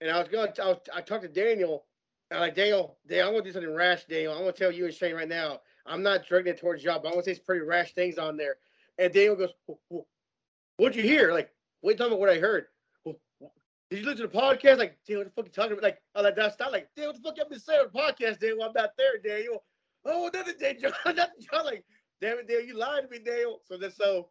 [0.00, 0.50] and I was going.
[0.62, 1.86] I, was, I talked to Daniel.
[2.30, 4.32] I'm like, Daniel, Daniel, I'm gonna do something rash, Daniel.
[4.32, 5.60] I'm gonna tell you and Shane right now.
[5.86, 8.36] I'm not directing it towards y'all, but I'm gonna say some pretty rash things on
[8.36, 8.56] there.
[8.98, 11.32] And Daniel goes, "Wh- wh- "What'd you hear?
[11.32, 12.20] Like, what you talking about?
[12.20, 12.66] What I heard?
[13.04, 14.78] Did you listen to the podcast?
[14.78, 15.82] Like, Daniel, what the fuck you talking about?
[15.82, 17.98] Like, I like that's not like, Daniel, what the fuck you been saying on the
[17.98, 18.62] podcast, Daniel?
[18.62, 19.62] I'm not there, Daniel.
[20.06, 20.92] Oh, another day, John.
[21.04, 21.66] Another John.
[21.66, 21.84] Like,
[22.20, 23.60] damn it, Daniel, you lied to me, Daniel.
[23.68, 24.30] So then, so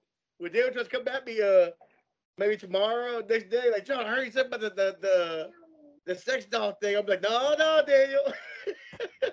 [0.50, 1.70] Daniel tries to come at me, uh,
[2.38, 5.50] maybe tomorrow, next day, like, John, you said about the the the,
[6.06, 6.98] the sex doll thing.
[6.98, 8.34] I'm like, no, no, Daniel.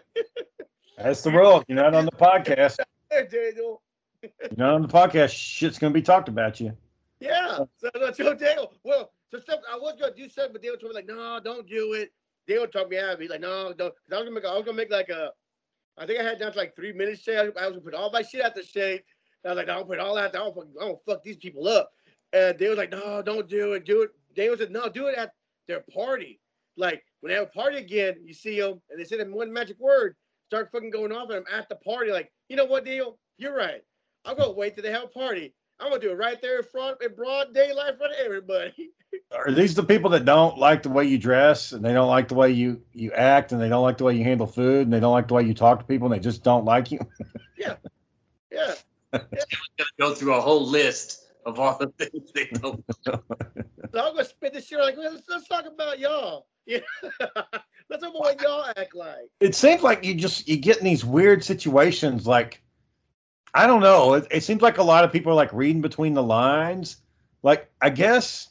[0.98, 1.62] That's the rule.
[1.68, 2.76] You're not on the podcast.
[3.10, 3.80] Hey, Daniel.
[4.22, 5.30] You're not on the podcast.
[5.30, 6.76] Shit's gonna be talked about you.
[7.20, 7.60] Yeah.
[7.78, 10.90] So I told Daniel, well, so stuff I was gonna do something, but Daniel told
[10.92, 12.12] me like, no, don't do it.
[12.46, 13.22] Daniel talked me out of it.
[13.22, 13.94] He's like, no, don't.
[13.94, 15.30] 'Cause I was gonna make, I was gonna make like a,
[15.96, 17.22] I think I had down to like three minutes.
[17.22, 17.38] Shade.
[17.38, 19.04] I was gonna put all my shit out the shade.
[19.44, 20.34] I was like, no, I'll put all that.
[20.34, 21.90] I don't, fuck, I don't fuck these people up.
[22.32, 23.84] And they was like, no, don't do it.
[23.84, 24.10] Do it.
[24.34, 25.32] They Daniel said, no, do it at
[25.66, 26.40] their party.
[26.76, 29.52] Like when they have a party again, you see them and they say them one
[29.52, 32.10] magic word, start fucking going off, and I'm at the party.
[32.10, 33.18] Like, you know what, Daniel?
[33.36, 33.82] You're right.
[34.24, 35.54] I'm gonna wait till they have a party.
[35.80, 38.90] I'm gonna do it right there in front, in broad daylight, in front of everybody.
[39.32, 42.28] Are these the people that don't like the way you dress and they don't like
[42.28, 44.92] the way you you act and they don't like the way you handle food and
[44.92, 46.98] they don't like the way you talk to people and they just don't like you?
[47.56, 47.74] Yeah,
[48.52, 48.74] yeah.
[49.98, 53.22] Go through a whole list of all the things they don't So
[53.94, 56.46] I'm gonna spit this shit like let's, let's talk about y'all.
[56.68, 56.80] Yeah.
[57.88, 59.30] let's talk about what y'all act like.
[59.40, 62.62] it seems like you just you get in these weird situations like
[63.54, 66.12] i don't know it, it seems like a lot of people are like reading between
[66.12, 66.98] the lines
[67.42, 68.50] like i guess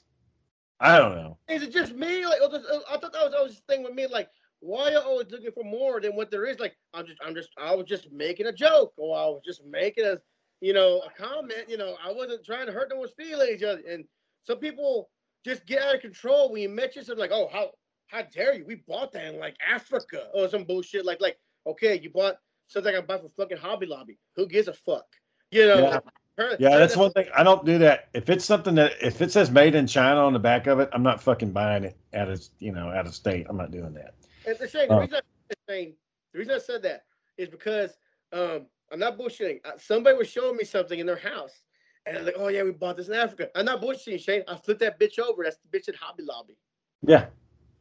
[0.79, 2.25] i don't know Is it just me?
[2.25, 4.07] Like oh, this- uh, I thought that was always the thing with me.
[4.07, 4.29] Like,
[4.61, 6.57] why are you always looking for more than what there is?
[6.59, 9.63] Like, I'm just, I'm just, I was just making a joke, or I was just
[9.65, 10.17] making a,
[10.61, 11.65] you know, a comment.
[11.69, 13.61] You know, I wasn't trying to hurt no one's feelings.
[13.61, 14.05] And
[14.43, 15.09] some people
[15.45, 17.71] just get out of control when you mention something like, oh, how,
[18.07, 18.65] how dare you?
[18.65, 21.05] We bought that in like Africa or some bullshit.
[21.05, 24.17] Like, like, okay, you bought something I buy from fucking Hobby Lobby.
[24.35, 25.05] Who gives a fuck?
[25.51, 25.79] You know.
[25.79, 25.99] Yeah.
[26.37, 29.21] her- yeah her- that's one thing i don't do that if it's something that if
[29.21, 31.97] it says made in china on the back of it i'm not fucking buying it
[32.13, 34.13] out of you know out of state i'm not doing that
[34.45, 34.99] And the, Shane, the, Uh.
[34.99, 35.93] reason I, said
[36.33, 37.05] the reason I said that
[37.37, 37.97] is because
[38.33, 39.59] um, I'm not bullshitting.
[39.79, 41.63] Somebody was showing me something in their house,
[42.05, 44.43] and I'm like, "Oh yeah, we bought this in Africa." I'm not bullshitting, Shane.
[44.47, 45.43] I flipped that bitch over.
[45.43, 46.57] That's the bitch at Hobby Lobby.
[47.01, 47.25] yeah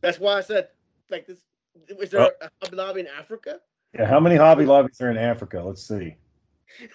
[0.01, 0.69] That's why I said,
[1.11, 1.39] like this.
[2.01, 3.61] Is there a Hobby Lobby in Africa?
[3.97, 6.17] yeah how many hobby lobbies are in africa let's see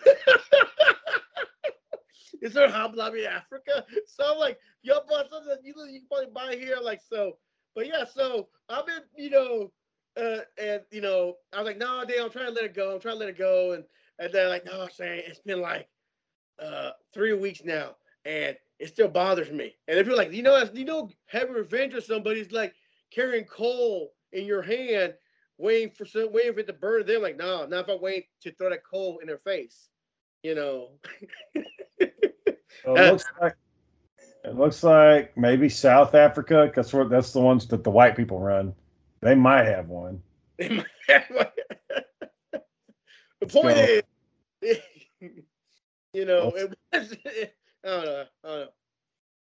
[2.42, 3.86] is there a Hobby Lobby in Africa?
[4.06, 6.78] So I'm like, y'all bought something you, you can probably buy here.
[6.82, 7.38] Like so,
[7.76, 9.72] but yeah, so I've been, you know,
[10.18, 12.94] uh, and you know, I was like, no, damn, I'm trying to let it go.
[12.94, 13.84] I'm trying to let it go, and
[14.22, 15.88] and they're like, no, saying it's been like
[16.62, 19.76] uh three weeks now, and it still bothers me.
[19.88, 22.74] And if you're like, you know, you know, having revenge on somebody's like
[23.12, 25.14] carrying coal in your hand,
[25.58, 27.06] waiting for some, waiting for it to burn.
[27.06, 29.90] They're like, no, not if I wait to throw that coal in their face.
[30.44, 30.90] You know.
[32.84, 33.56] So it looks like
[34.44, 38.74] it looks like maybe South Africa, because that's the ones that the white people run.
[39.22, 40.22] They might have one.
[40.58, 40.84] the
[43.48, 44.02] point is,
[46.14, 47.16] you know, it was,
[47.84, 48.26] I don't know.
[48.44, 48.68] I don't know.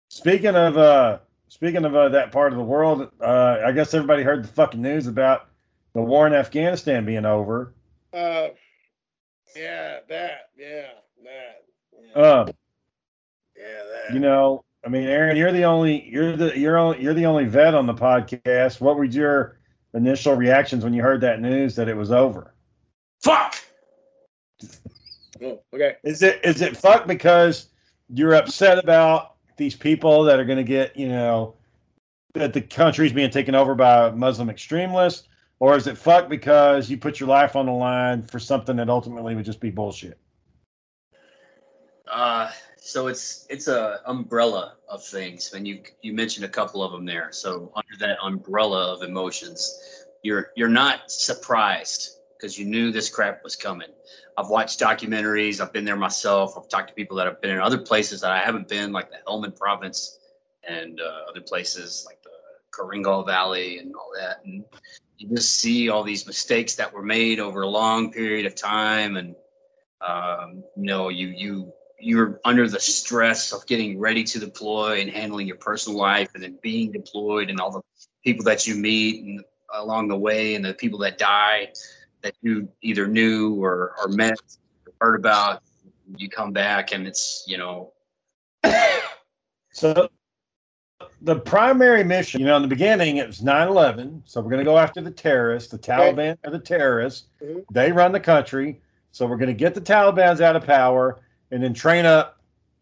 [0.08, 4.22] Speaking of uh, speaking of uh, that part of the world, uh, I guess everybody
[4.22, 5.48] heard the fucking news about
[5.94, 7.74] the war in Afghanistan being over.
[8.12, 8.48] Uh,
[9.56, 10.88] yeah, that, yeah,
[11.24, 11.64] that.
[12.14, 12.22] Yeah.
[12.22, 12.48] Um,
[13.56, 14.14] yeah, that.
[14.14, 17.44] you know, I mean, Aaron, you're the only you're the you're only you're the only
[17.44, 18.80] vet on the podcast.
[18.80, 19.58] What were your
[19.94, 22.54] initial reactions when you heard that news that it was over?
[23.22, 23.56] Fuck.
[25.42, 25.96] Oh, okay.
[26.04, 27.68] Is it is it fuck because
[28.08, 31.54] you're upset about these people that are going to get you know
[32.34, 35.28] that the country's being taken over by Muslim extremists,
[35.58, 38.88] or is it fuck because you put your life on the line for something that
[38.88, 40.18] ultimately would just be bullshit?
[42.06, 46.92] Uh, so it's it's a umbrella of things, and you you mentioned a couple of
[46.92, 47.28] them there.
[47.32, 53.44] So under that umbrella of emotions, you're you're not surprised because you knew this crap
[53.44, 53.88] was coming.
[54.36, 55.60] I've watched documentaries.
[55.60, 56.56] I've been there myself.
[56.56, 59.10] I've talked to people that have been in other places that I haven't been, like
[59.10, 60.18] the Helmand Province
[60.66, 62.30] and uh, other places like the
[62.72, 64.44] Korengal Valley and all that.
[64.44, 64.64] And
[65.18, 69.16] you just see all these mistakes that were made over a long period of time,
[69.16, 69.34] and
[70.00, 75.10] um, you know, you you you're under the stress of getting ready to deploy and
[75.10, 77.80] handling your personal life and then being deployed and all the
[78.24, 81.68] people that you meet and along the way and the people that die
[82.22, 84.38] that you either knew or, or met
[84.86, 85.62] or heard about
[86.16, 87.92] you come back and it's you know
[89.72, 90.08] So
[91.22, 94.22] the primary mission, you know, in the beginning it was 9/11.
[94.24, 95.70] So we're going to go after the terrorists.
[95.70, 97.28] The Taliban are the terrorists.
[97.42, 97.64] Mhm.
[97.72, 98.80] They run the country.
[99.12, 102.40] So we're going to get the Taliban's out of power and then train up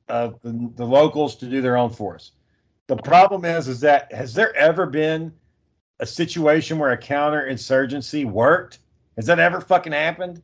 [0.09, 2.33] uh, the, the locals to do their own force.
[2.89, 5.33] The problem is, is that has there ever been
[6.01, 8.79] a situation where a counterinsurgency worked?
[9.17, 10.43] Has that ever fucking happened?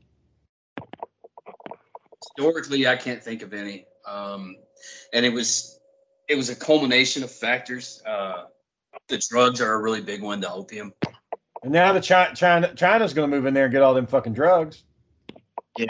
[2.36, 4.56] historically i can't think of any um,
[5.12, 5.78] and it was
[6.28, 8.44] it was a culmination of factors uh,
[9.08, 10.92] the drugs are a really big one the opium
[11.62, 14.06] And now the China, China China's going to move in there and get all them
[14.06, 14.84] fucking drugs.
[15.78, 15.86] yeah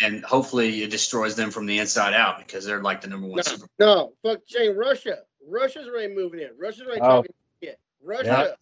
[0.00, 3.36] and hopefully it destroys them from the inside out because they're like the number one
[3.36, 5.18] No, super no, fuck Shane, Russia.
[5.48, 6.50] Russia's already moving in.
[6.58, 7.06] Russia's already Oh.
[7.22, 7.78] talking shit.
[8.02, 8.54] Russia.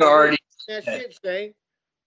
[0.00, 1.54] already that shit, Shane.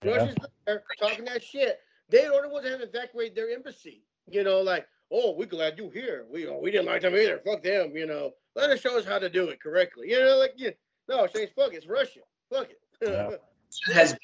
[0.04, 0.16] Yeah.
[0.16, 0.36] Russia's
[0.66, 1.80] there talking that shit.
[2.10, 4.04] They are the ones that have evacuated their embassy.
[4.30, 6.26] You know, like, oh, we're glad you're here.
[6.32, 7.40] We oh, we didn't like them either.
[7.46, 7.96] Fuck them.
[7.96, 10.10] You know, let us show us how to do it correctly.
[10.12, 10.72] You know, like, yeah,
[11.08, 12.22] no, Shane, fuck, it's Russia.
[12.52, 12.78] Fuck it.
[13.04, 13.32] Yeah.
[13.88, 14.18] Russia has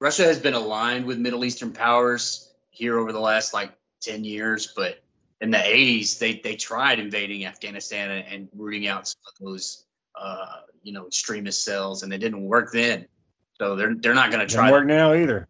[0.00, 4.72] Russia has been aligned with Middle Eastern powers here over the last like ten years,
[4.76, 5.02] but
[5.40, 9.86] in the eighties they they tried invading Afghanistan and, and rooting out some of those
[10.14, 13.06] uh, you know extremist cells, and it didn't work then.
[13.60, 14.70] So they're they're not going to try.
[14.70, 15.48] work now either.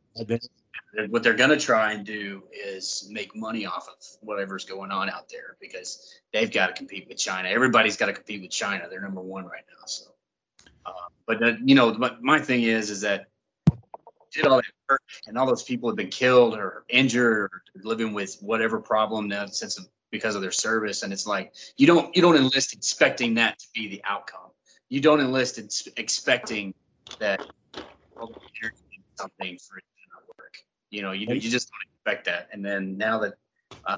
[1.11, 5.11] What they're going to try and do is make money off of whatever's going on
[5.11, 7.49] out there because they've got to compete with China.
[7.49, 8.87] Everybody's got to compete with China.
[8.91, 9.87] They're number one right now.
[9.87, 10.07] So,
[10.87, 10.93] uh,
[11.27, 13.27] but uh, you know, my, my thing is, is that
[14.33, 18.13] did all that work and all those people have been killed or injured or living
[18.13, 22.15] with whatever problem now since of, because of their service, and it's like you don't
[22.17, 24.51] you don't enlist expecting that to be the outcome.
[24.89, 25.59] You don't enlist
[25.97, 26.73] expecting
[27.19, 27.47] that
[28.19, 28.31] well,
[28.63, 28.73] you're
[29.17, 30.55] something for it to not work.
[30.91, 32.49] You know, you, you just don't expect that.
[32.53, 33.35] And then now that,
[33.85, 33.97] uh,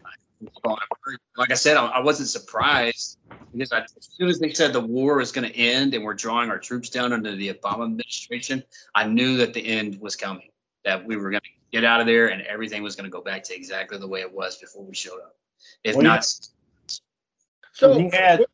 [1.37, 3.19] like I said, I, I wasn't surprised
[3.53, 6.15] because I, as soon as they said the war was going to end and we're
[6.15, 8.63] drawing our troops down under the Obama administration,
[8.95, 10.49] I knew that the end was coming.
[10.85, 13.21] That we were going to get out of there and everything was going to go
[13.21, 15.37] back to exactly the way it was before we showed up.
[15.85, 16.25] If Well, you- not,
[17.73, 18.45] So when you had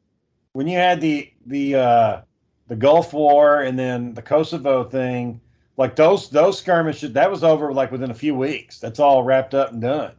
[0.53, 2.21] when you had the the uh,
[2.67, 5.41] the Gulf War and then the Kosovo thing,
[5.77, 8.79] like those those skirmishes, that was over like within a few weeks.
[8.79, 10.13] That's all wrapped up and done.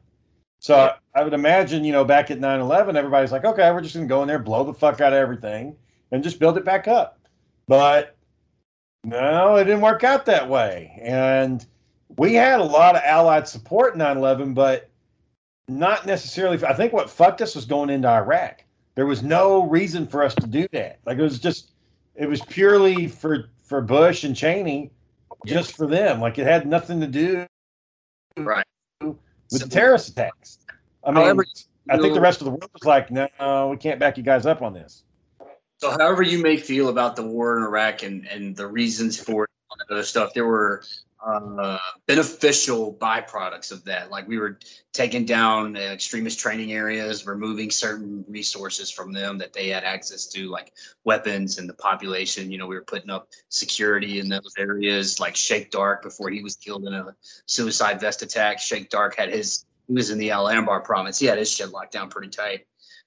[0.59, 0.93] So Yeah.
[1.15, 4.07] I, I would imagine, you know, back at 9-11, everybody's like, okay, we're just gonna
[4.07, 5.75] go in there, blow the fuck out of everything,
[6.11, 7.19] and just build it back up.
[7.67, 8.15] But
[9.03, 10.99] no, it didn't work out that way.
[11.01, 11.65] And
[12.17, 14.89] we had a lot of allied support in 9-11, but
[15.67, 18.63] not necessarily I think what fucked us was going into Iraq
[18.97, 20.97] there was no reason for us to do that.
[21.05, 21.73] Like it was just,
[22.15, 24.91] it was purely for for Bush and Cheney,
[25.45, 26.19] just for them.
[26.21, 27.45] Like it had nothing to do
[28.37, 28.65] Right.
[29.01, 29.17] with
[29.49, 30.59] So- the terrorist attacks.
[31.03, 31.45] I mean, However,
[31.89, 34.45] I think the rest of the world was like, no, we can't back you guys
[34.45, 35.03] up on this.
[35.79, 39.43] So, however you may feel about the war in Iraq and, and the reasons for
[39.45, 40.83] it and all that other stuff, there were
[41.25, 44.11] uh, beneficial byproducts of that.
[44.11, 44.59] Like we were
[44.93, 50.27] taking down uh, extremist training areas, removing certain resources from them that they had access
[50.27, 52.51] to, like weapons and the population.
[52.51, 56.41] You know, we were putting up security in those areas, like Sheikh Dark before he
[56.41, 58.59] was killed in a suicide vest attack.
[58.59, 61.19] Sheikh Dark had his, he was in the Al Anbar province.
[61.19, 62.65] He had his shit locked down pretty tight.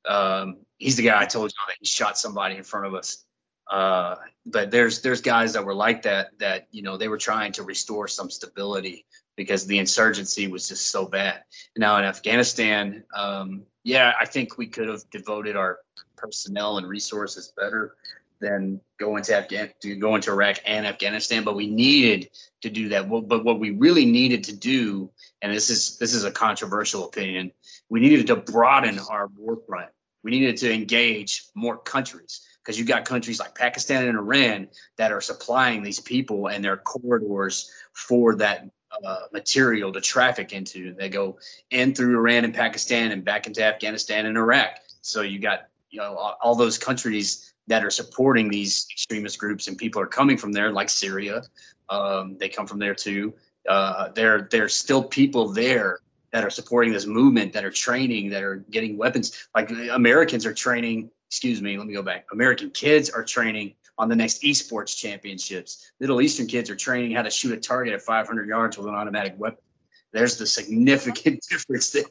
[0.08, 3.24] Um, he's the guy I told you that he shot somebody in front of us.
[3.70, 7.52] Uh, but there's there's guys that were like that that you know they were trying
[7.52, 9.06] to restore some stability
[9.36, 11.44] because the insurgency was just so bad.
[11.76, 15.78] Now in Afghanistan, um, yeah, I think we could have devoted our
[16.16, 17.94] personnel and resources better
[18.40, 22.30] than going to Afghan to go into Iraq and Afghanistan, but we needed
[22.62, 23.08] to do that.
[23.08, 25.10] But what we really needed to do,
[25.42, 27.52] and this is this is a controversial opinion,
[27.88, 29.90] we needed to broaden our war front.
[30.22, 35.12] We needed to engage more countries because you've got countries like Pakistan and Iran that
[35.12, 38.68] are supplying these people and their corridors for that
[39.04, 40.94] uh, material to traffic into.
[40.94, 41.38] They go
[41.70, 44.76] in through Iran and Pakistan and back into Afghanistan and Iraq.
[45.00, 49.78] So you got you know all, those countries that are supporting these extremist groups and
[49.78, 51.42] people are coming from there, like Syria.
[51.88, 53.34] Um, they come from there too.
[53.68, 56.00] Uh, there, there's still people there
[56.32, 59.48] that are supporting this movement, that are training, that are getting weapons.
[59.54, 61.10] Like Americans are training.
[61.30, 62.26] Excuse me, let me go back.
[62.32, 65.92] American kids are training on the next esports championships.
[66.00, 68.94] Middle Eastern kids are training how to shoot a target at 500 yards with an
[68.94, 69.60] automatic weapon.
[70.12, 72.04] There's the significant difference there.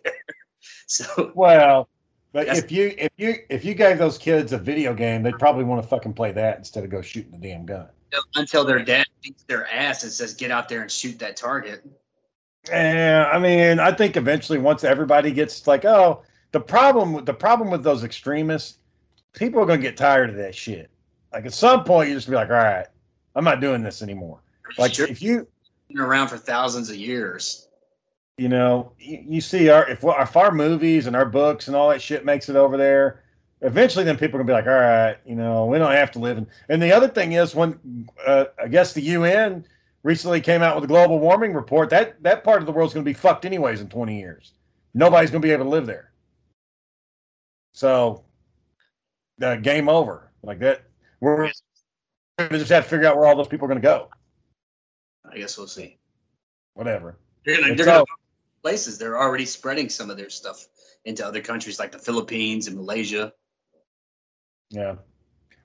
[0.88, 1.90] So Well,
[2.32, 5.64] but if you if you if you gave those kids a video game, they'd probably
[5.64, 7.90] want to fucking play that instead of go shooting the damn gun.
[8.36, 11.84] until their dad beats their ass and says, "Get out there and shoot that target."
[12.68, 17.70] Yeah, I mean, I think eventually once everybody gets like, oh, the problem the problem
[17.70, 18.79] with those extremists,
[19.34, 20.90] people are gonna get tired of that shit.
[21.34, 22.88] Like at some point, you just be like, all right,
[23.36, 24.40] I'm not doing this anymore.
[24.78, 25.48] Like Sure, if you
[25.90, 27.68] been around for thousands of years.
[28.38, 31.90] you know, you, you see our if, if our movies and our books and all
[31.90, 33.24] that shit makes it over there,
[33.62, 36.20] eventually then people are gonna be like, all right, you know, we don't have to
[36.20, 36.48] live in.
[36.70, 39.66] And the other thing is when uh, I guess the UN
[40.04, 43.04] recently came out with a global warming report, that that part of the world's gonna
[43.04, 44.54] be fucked anyways in 20 years.
[44.94, 46.12] Nobody's gonna be able to live there.
[47.74, 48.24] So,
[49.42, 50.32] uh, game over.
[50.44, 50.84] Like that,
[51.20, 51.52] we're
[52.38, 54.10] gonna just have to figure out where all those people are gonna go.
[55.30, 55.98] I guess we'll see.
[56.74, 57.18] Whatever.
[57.46, 58.06] They're they're gonna all-
[58.62, 58.98] places.
[58.98, 60.68] They're already spreading some of their stuff
[61.06, 63.34] into other countries like the Philippines and Malaysia.
[64.70, 64.96] Yeah.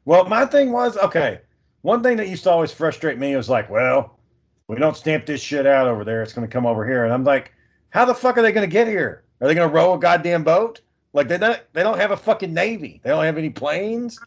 [0.05, 1.41] Well, my thing was okay.
[1.83, 4.19] One thing that used to always frustrate me was like, well,
[4.69, 6.23] we don't stamp this shit out over there.
[6.23, 7.53] It's going to come over here, and I'm like,
[7.91, 9.25] how the fuck are they going to get here?
[9.41, 10.81] Are they going to row a goddamn boat?
[11.14, 13.00] Like they don't they don't have a fucking navy.
[13.03, 14.18] They don't have any planes.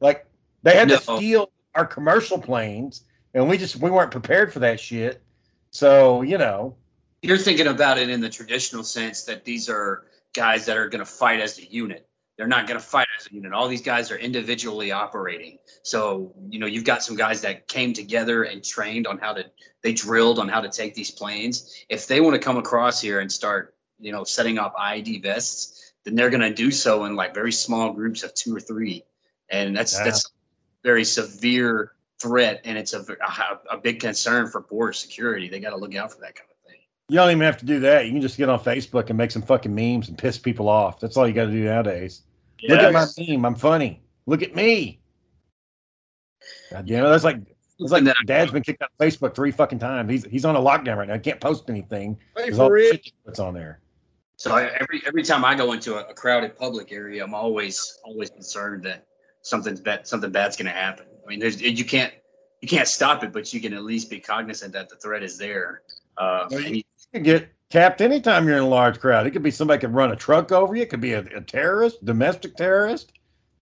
[0.00, 0.26] Like
[0.62, 3.04] they had to steal our commercial planes,
[3.34, 5.22] and we just we weren't prepared for that shit.
[5.70, 6.74] So you know,
[7.20, 11.00] You're thinking about it in the traditional sense that these are guys that are going
[11.00, 12.08] to fight as a unit.
[12.36, 13.52] They're not going to fight as a unit.
[13.52, 15.58] All these guys are individually operating.
[15.82, 19.46] So, you know, you've got some guys that came together and trained on how to,
[19.82, 21.74] they drilled on how to take these planes.
[21.88, 25.85] If they want to come across here and start, you know, setting up ID vests,
[26.06, 29.04] then they're going to do so in like very small groups of two or three.
[29.50, 30.04] And that's, Yeah.
[30.04, 30.28] that's a
[30.84, 31.92] very severe
[32.22, 32.60] threat.
[32.64, 35.48] And it's a, a, a big concern for border security.
[35.48, 36.80] They got to look out for that kind of thing.
[37.08, 38.06] you don't even have to do that.
[38.06, 41.00] You can just get on Facebook and make some fucking memes and piss people off.
[41.00, 42.22] That's all you got to do nowadays.
[42.62, 43.44] Look at my meme.
[43.44, 44.00] I'm funny.
[44.26, 45.00] Look at me.
[46.70, 47.08] God damn it.
[47.10, 47.38] That's like
[47.78, 50.10] it's like that Dad's been kicked out of Facebook three fucking times.
[50.10, 51.14] He's he's on a lockdown right now.
[51.14, 52.18] He can't post anything.
[52.36, 52.92] Hey, There's all the real.
[52.92, 53.80] shit that's on there.
[54.36, 57.98] So I, every every time I go into a, a crowded public area, I'm always
[58.04, 59.06] always concerned that
[59.42, 61.06] something's bad something bad's going to happen.
[61.24, 62.12] I mean, there's you can't
[62.60, 65.38] you can't stop it, but you can at least be cognizant that the threat is
[65.38, 65.82] there.
[66.18, 66.82] Uh, Well, you- You
[67.12, 69.26] can get capped anytime you're in a large crowd.
[69.26, 70.82] It could be somebody could run a truck over you.
[70.82, 73.12] It could be a, a terrorist, domestic terrorist.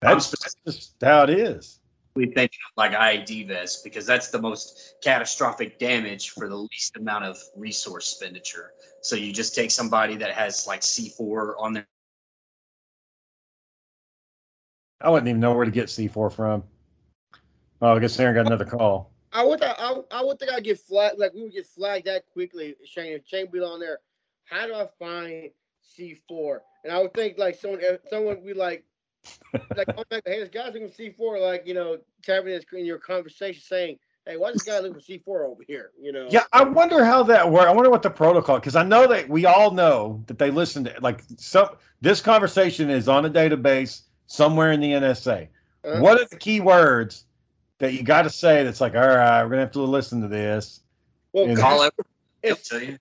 [0.02, 1.79] That's, that's just how it is.
[2.20, 6.98] We think of like IED vests because that's the most catastrophic damage for the least
[6.98, 8.74] amount of resource expenditure.
[9.02, 11.88] So you just take somebody that has like C4 on their
[15.02, 16.62] I wouldn't even know where to get C4 from.
[17.82, 19.14] Oh, I guess Aaron got another call.
[19.32, 22.08] I would th- I, I would think I'd get flagged like we would get flagged
[22.08, 22.76] that quickly.
[22.84, 24.00] Shane, if Shane be on there,
[24.44, 25.52] how do I find
[25.82, 26.64] C four?
[26.84, 28.84] And I would think like someone someone would be like
[29.76, 32.86] like oh, man, hey, this guy's looking C four, like you know, tapping this in
[32.86, 33.98] your conversation saying
[34.30, 35.92] hey, why does this guy look for C four over here?
[36.00, 36.28] You know?
[36.30, 37.68] Yeah, I wonder how that works.
[37.68, 40.84] I wonder what the protocol because I know that we all know that they listen
[40.86, 41.70] to like some.
[42.02, 45.48] This conversation is on a database somewhere in the NSA.
[45.84, 46.02] Uh-huh.
[46.02, 47.26] What are the key words
[47.80, 48.64] that you got to say?
[48.64, 50.82] That's like, all right, we're gonna have to listen to this.
[51.34, 51.62] Well, you know.
[51.62, 51.94] Call it.
[51.98, 52.06] I'll
[52.44, 52.98] if tell you.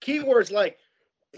[0.00, 0.78] keywords like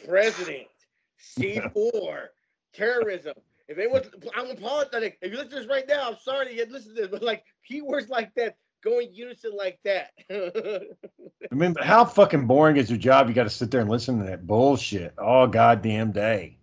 [0.06, 0.66] president,
[1.18, 2.30] C four,
[2.72, 3.34] terrorism.
[3.68, 4.02] If anyone,
[4.36, 5.18] I'm apologetic.
[5.20, 7.44] If you listen to this right now, I'm sorry you listen to this, but like
[7.68, 10.10] keywords like that going unison like that.
[11.50, 13.28] I mean, how fucking boring is your job?
[13.28, 16.58] You got to sit there and listen to that bullshit all goddamn day.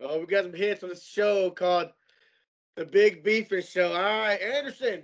[0.00, 1.90] oh, we got some hits on this show called
[2.76, 3.88] the Big Beefing Show.
[3.92, 5.02] All right, Anderson,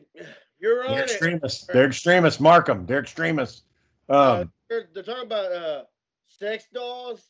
[0.60, 1.10] you're on They're it.
[1.10, 1.66] extremists.
[1.66, 2.40] They're extremists.
[2.40, 2.86] Mark them.
[2.86, 3.62] They're extremists.
[4.08, 5.82] Uh, Um, they're, they're talking about uh,
[6.28, 7.24] sex dolls,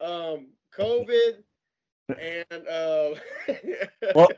[0.00, 1.42] um, COVID,
[2.08, 3.10] and uh,
[4.14, 4.28] Well,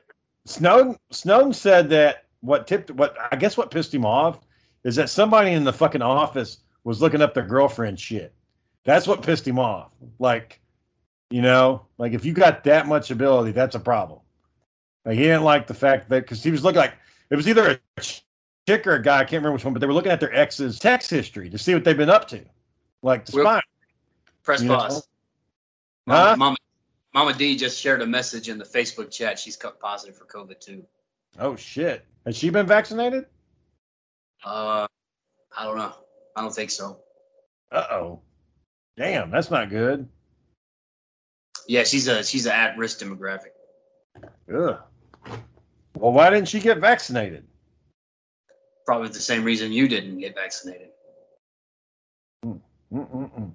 [0.47, 4.41] Snowden Snowden said that what tipped what I guess what pissed him off
[4.85, 8.35] is that somebody in the fucking office was looking up their girlfriend shit.
[8.85, 9.91] That's what pissed him off.
[10.19, 10.61] Like,
[11.31, 14.21] you know, like if you got that much ability, that's a problem.
[15.05, 16.95] Like he didn't like the fact that because he was looking like
[17.31, 18.03] it was either a
[18.67, 20.35] chick or a guy, I can't remember which one, but they were looking at their
[20.35, 22.41] ex's text history to see what they've been up to,
[23.03, 23.63] like to Well, spy.
[24.43, 24.77] Press You know?
[24.77, 25.09] pause.
[26.09, 26.35] Huh?
[26.37, 26.57] Mama,
[27.13, 29.39] Mama, Mama D just shared a message in the Facebook chat.
[29.39, 30.85] She's cut positive for COVID too.
[31.39, 32.05] Oh shit!
[32.27, 33.27] Has she been vaccinated?
[34.45, 34.87] Uh,
[35.57, 35.93] I don't know.
[36.37, 36.99] I don't think so.
[37.73, 38.21] Uh oh.
[38.97, 40.09] Damn, that's not good.
[41.67, 43.53] Yeah, she's a she's an at risk demographic.
[44.53, 44.79] Ugh.
[45.97, 47.47] Well, why didn't she get vaccinated?
[48.87, 50.89] Probably the same reason you didn't get vaccinated.
[52.93, 53.53] Mm-mm-mm.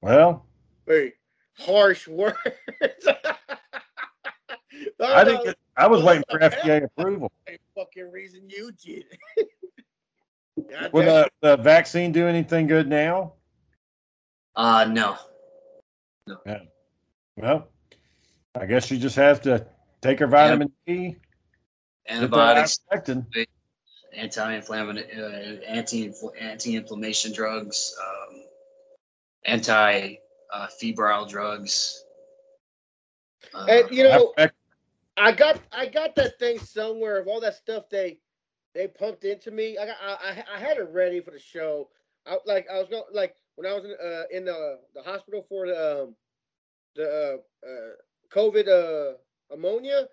[0.00, 0.46] Well,
[0.86, 1.14] very
[1.58, 2.36] harsh words.
[5.00, 5.44] I didn't.
[5.44, 7.30] Get, I was waiting for FDA approval.
[7.46, 9.04] Same fucking reason you did.
[10.92, 13.34] Will the, the vaccine do anything good now?
[14.56, 15.16] Uh, no.
[16.26, 16.60] No.
[17.36, 17.68] Well,
[18.54, 19.66] I guess she just has to
[20.02, 21.08] take her vitamin D.
[21.10, 21.16] get
[22.08, 23.46] that Antibiotics, ivermectin.
[24.14, 28.42] anti-inflammatory, uh, anti anti-inflammation drugs, um,
[29.44, 30.16] anti
[30.52, 32.04] uh, febrile drugs.
[33.54, 34.34] Uh, And you know,
[35.16, 38.20] I got I got that thing somewhere of all that stuff they
[38.74, 39.76] they pumped into me.
[39.78, 41.88] I got I, I, I had it ready for the show.
[42.26, 45.44] I like I was going like when I was in, uh, in the the hospital
[45.48, 46.16] for the um,
[46.94, 47.92] the uh, uh,
[48.32, 49.16] COVID uh,
[49.50, 50.08] pneumonia,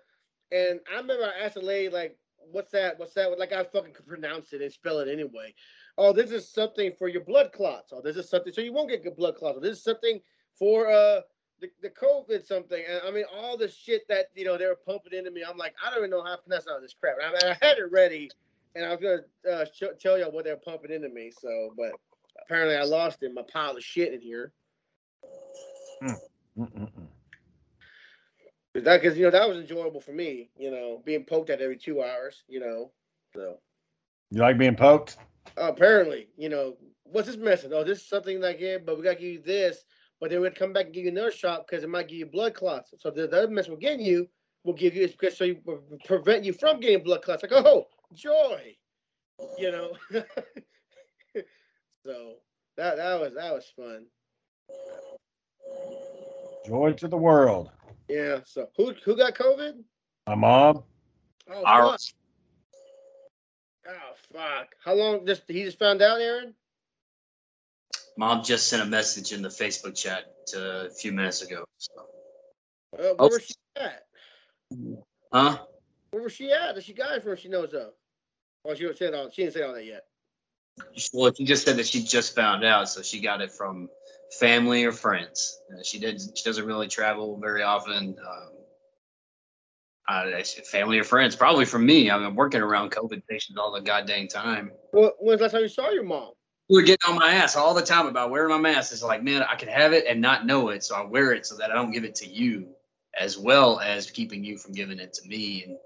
[0.52, 2.18] and I remember I asked a lady like,
[2.50, 2.98] "What's that?
[2.98, 5.54] What's that?" Like I fucking could pronounce it and spell it anyway.
[5.98, 7.92] Oh, this is something for your blood clots.
[7.94, 9.56] Oh, this is something so you won't get good blood clots.
[9.58, 10.20] Oh, this is something
[10.58, 11.20] for uh
[11.60, 12.82] the, the COVID something.
[12.88, 15.42] And I mean, all the shit that, you know, they were pumping into me.
[15.48, 17.16] I'm like, I don't even know how to pronounce all this crap.
[17.22, 18.30] I, mean, I had it ready
[18.74, 21.30] and I was going to uh, sh- tell y'all what they're pumping into me.
[21.30, 21.92] So, but
[22.44, 24.52] apparently I lost it in my pile of shit in here.
[26.58, 27.06] Mm-mm-mm.
[28.74, 31.78] That, cause, you know, that was enjoyable for me, you know, being poked at every
[31.78, 32.90] two hours, you know.
[33.32, 33.58] So
[34.30, 35.18] You like being poked?
[35.56, 37.72] apparently, you know, what's this message?
[37.72, 39.84] Oh, this is something like it, but we got to give you this.
[40.20, 42.26] But then we'd come back and give you another shot because it might give you
[42.26, 42.94] blood clots.
[42.98, 44.28] So the, the other medicine we're getting you
[44.64, 45.60] will give you is because so you
[46.04, 47.42] prevent you from getting blood clots.
[47.42, 48.74] Like, oh, joy,
[49.58, 49.92] you know.
[52.04, 52.34] so
[52.76, 54.06] that that was that was fun.
[56.66, 57.70] Joy to the world.
[58.08, 58.40] Yeah.
[58.44, 59.82] So who who got COVID?
[60.26, 60.82] My mom.
[61.50, 62.00] Oh Our- fuck.
[63.88, 64.68] Oh fuck.
[64.84, 65.26] How long?
[65.26, 66.54] Just he just found out, Aaron.
[68.18, 70.24] Mom just sent a message in the Facebook chat
[70.56, 71.64] uh, a few minutes ago.
[71.76, 71.92] So.
[72.94, 73.28] Uh, where Oh.
[73.28, 74.06] was she at?
[75.32, 75.58] Huh?
[76.10, 76.74] Where was she at?
[76.74, 77.36] That she got it from?
[77.36, 77.92] She knows of.
[78.64, 79.30] Well, she didn't say all.
[79.30, 80.06] She didn't say all that yet.
[81.12, 83.88] Well, she just said that she just found out, so she got it from
[84.38, 85.60] family or friends.
[85.72, 86.20] Uh, she did.
[86.20, 88.16] She doesn't really travel very often.
[88.18, 88.48] Um,
[90.08, 92.10] uh, family or friends, probably from me.
[92.10, 94.70] I mean, I'm working around COVID patients all the goddamn time.
[94.92, 96.32] Well, when's the last time you saw your mom?
[96.68, 98.92] We were getting on my ass all the time about wearing my mask.
[98.92, 101.46] It's like, man, I can have it and not know it, so I wear it
[101.46, 102.68] so that I don't give it to you,
[103.18, 105.76] as well as keeping you from giving it to me and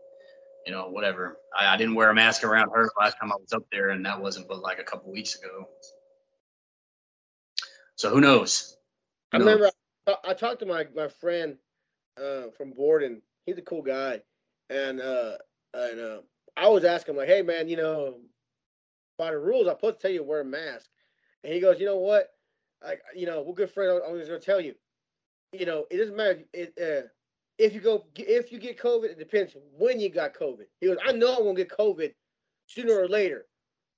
[0.66, 1.38] you know whatever.
[1.58, 4.04] I, I didn't wear a mask around her last time I was up there, and
[4.06, 5.68] that wasn't but like a couple weeks ago.
[7.96, 8.76] So who knows?
[9.32, 9.54] I Who knows?
[9.54, 9.70] remember
[10.06, 11.56] I, I talked to my my friend
[12.18, 13.20] uh, from Borden.
[13.46, 14.20] He's a cool guy,
[14.68, 15.32] and uh,
[15.74, 16.18] and uh,
[16.56, 18.16] I was asking him like, "Hey man, you know,
[19.18, 20.88] by the rules, I'm supposed to tell you to wear a mask."
[21.44, 22.28] And he goes, "You know what?
[22.82, 24.00] Like, you know, we're good friends.
[24.06, 24.74] I'm just gonna tell you.
[25.52, 26.40] You know, it doesn't matter.
[26.52, 27.08] It, uh,
[27.58, 30.64] if you go, if you get COVID, it depends when you got COVID.
[30.80, 32.14] He goes, I know I'm gonna get COVID
[32.66, 33.46] sooner or later.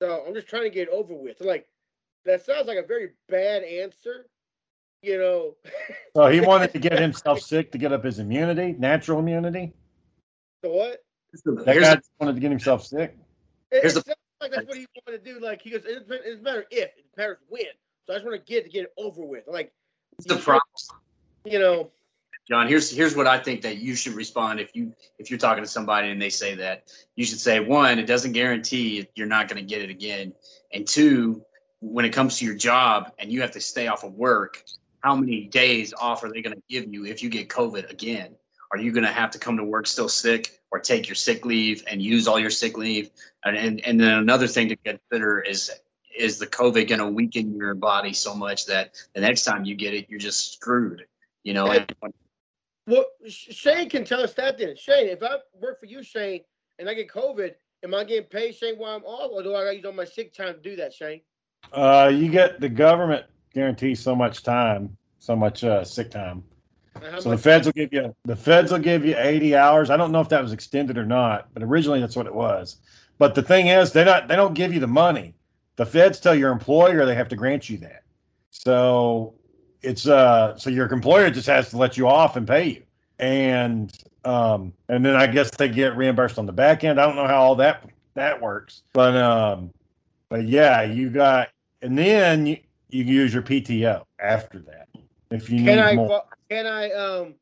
[0.00, 1.40] So I'm just trying to get it over with.
[1.40, 1.68] like
[2.24, 4.26] that sounds like a very bad answer.
[5.02, 5.56] You know.
[6.16, 9.72] so he wanted to get himself sick to get up his immunity, natural immunity.
[10.64, 11.02] So what?
[11.44, 13.16] That guy wanted to get himself sick.
[13.70, 15.40] It, it the, like that's what he wanted to do.
[15.40, 17.64] Like he goes, it doesn't matter if, it matters when.
[18.06, 19.44] So I just want to get to get it over with.
[19.46, 19.72] Like
[20.26, 20.62] the problem.
[21.44, 21.90] You know.
[22.48, 25.62] John, here's here's what I think that you should respond if you if you're talking
[25.62, 29.48] to somebody and they say that you should say one, it doesn't guarantee you're not
[29.48, 30.32] going to get it again,
[30.72, 31.44] and two,
[31.80, 34.64] when it comes to your job and you have to stay off of work,
[35.02, 38.34] how many days off are they going to give you if you get COVID again?
[38.70, 41.44] Are you going to have to come to work still sick or take your sick
[41.44, 43.10] leave and use all your sick leave?
[43.44, 45.70] And and, and then another thing to consider is
[46.16, 49.74] is the COVID going to weaken your body so much that the next time you
[49.74, 51.04] get it, you're just screwed.
[51.42, 51.70] You know.
[51.70, 51.92] And,
[52.86, 54.76] well, Shane can tell us that then.
[54.76, 56.40] Shane, if I work for you, Shane,
[56.78, 59.64] and I get COVID, am I getting paid, Shane, while I'm off, or do I
[59.64, 61.20] got to use all my sick time to do that, Shane?
[61.72, 66.42] Uh, you get the government guarantees so much time, so much uh, sick time.
[67.18, 69.90] So the feds will give you the feds will give you 80 hours.
[69.90, 72.76] I don't know if that was extended or not, but originally that's what it was.
[73.18, 75.34] But the thing is, they not they don't give you the money.
[75.76, 78.02] The feds tell your employer they have to grant you that.
[78.50, 79.34] So
[79.82, 82.82] it's uh so your employer just has to let you off and pay you.
[83.18, 83.92] And
[84.24, 87.00] um and then I guess they get reimbursed on the back end.
[87.00, 87.84] I don't know how all that
[88.14, 88.82] that works.
[88.92, 89.72] But um
[90.28, 91.48] but yeah, you got
[91.80, 92.58] and then you,
[92.92, 94.88] you can use your PTO after that.
[95.30, 96.22] If you can need I more.
[96.50, 97.34] can I um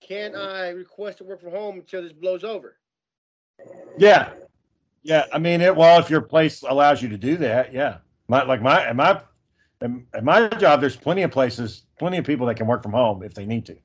[0.00, 2.76] can I request to work from home until this blows over?
[3.96, 4.32] Yeah.
[5.02, 5.26] Yeah.
[5.32, 7.98] I mean it well if your place allows you to do that, yeah.
[8.26, 9.22] My like my my
[9.80, 13.22] at my job, there's plenty of places, plenty of people that can work from home
[13.22, 13.76] if they need to.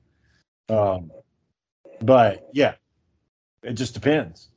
[0.68, 1.12] Um,
[2.00, 2.74] but yeah,
[3.62, 4.48] it just depends.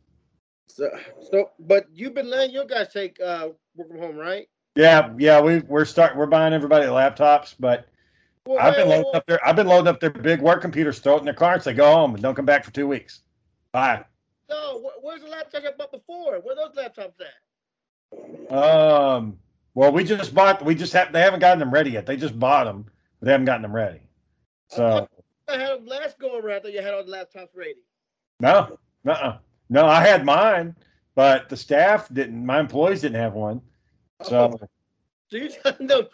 [0.68, 0.89] So,
[1.32, 4.47] so, but you've been letting your guys take uh, work from home, right?
[4.78, 6.19] Yeah, yeah, we we're starting.
[6.19, 7.88] We're buying everybody laptops, but
[8.45, 11.15] well, I've been loading up their I've been loading up their big work computers, throw
[11.15, 13.21] it in their car, and say go home and don't come back for two weeks.
[13.71, 14.05] Bye.
[14.51, 16.39] No, where's the laptops I bought before?
[16.41, 18.53] Where those laptops at?
[18.55, 19.39] Um,
[19.73, 20.63] well, we just bought.
[20.63, 21.11] We just have.
[21.11, 22.05] They haven't gotten them ready yet.
[22.05, 22.86] They just bought them,
[23.19, 24.01] but they haven't gotten them ready.
[24.67, 25.07] So
[25.47, 26.63] I had them last go around.
[26.63, 27.78] That you had all the laptops ready.
[28.39, 29.38] No, uh,
[29.69, 29.88] no.
[29.88, 30.75] I had mine,
[31.15, 32.45] but the staff didn't.
[32.45, 33.59] My employees didn't have one.
[34.24, 34.68] So, oh.
[35.30, 35.49] so you
[35.88, 36.07] them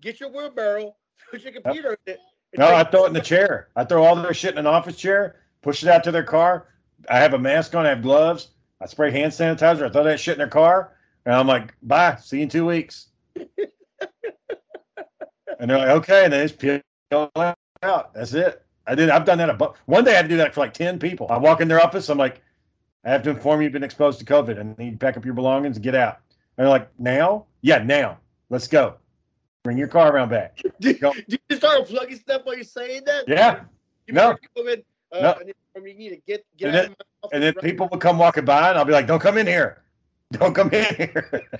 [0.00, 0.94] get your wheelbarrow,
[1.30, 2.20] put your computer in it.
[2.56, 3.68] No, I throw it in the chair.
[3.76, 6.68] I throw all their shit in an office chair, push it out to their car.
[7.10, 7.86] I have a mask on.
[7.86, 8.50] I have gloves.
[8.80, 9.86] I spray hand sanitizer.
[9.86, 10.96] I throw that shit in their car.
[11.24, 13.08] And I'm like, bye, see you in two weeks.
[13.36, 13.48] and
[15.70, 16.24] they're like, okay.
[16.24, 16.80] And they just peel
[17.36, 18.14] out.
[18.14, 18.64] That's it.
[18.86, 19.10] I did.
[19.10, 19.50] I've done that.
[19.50, 21.26] A one day I had to do that for like 10 people.
[21.30, 22.08] I walk in their office.
[22.08, 22.42] I'm like,
[23.04, 25.24] I have to inform you you've been exposed to COVID and need to pack up
[25.24, 26.20] your belongings and get out.
[26.56, 27.46] And they're like, now?
[27.60, 28.18] Yeah, now.
[28.48, 28.94] Let's go.
[29.64, 30.62] Bring your car around back.
[30.80, 33.24] Did, did you start plugging stuff while you're saying that?
[33.26, 33.64] Yeah.
[34.06, 34.36] You no.
[34.56, 35.34] COVID, uh, no.
[35.74, 36.94] And you need to get, get and then,
[37.32, 39.82] and then people will come walking by and I'll be like, don't come in here.
[40.32, 41.48] Don't come in here.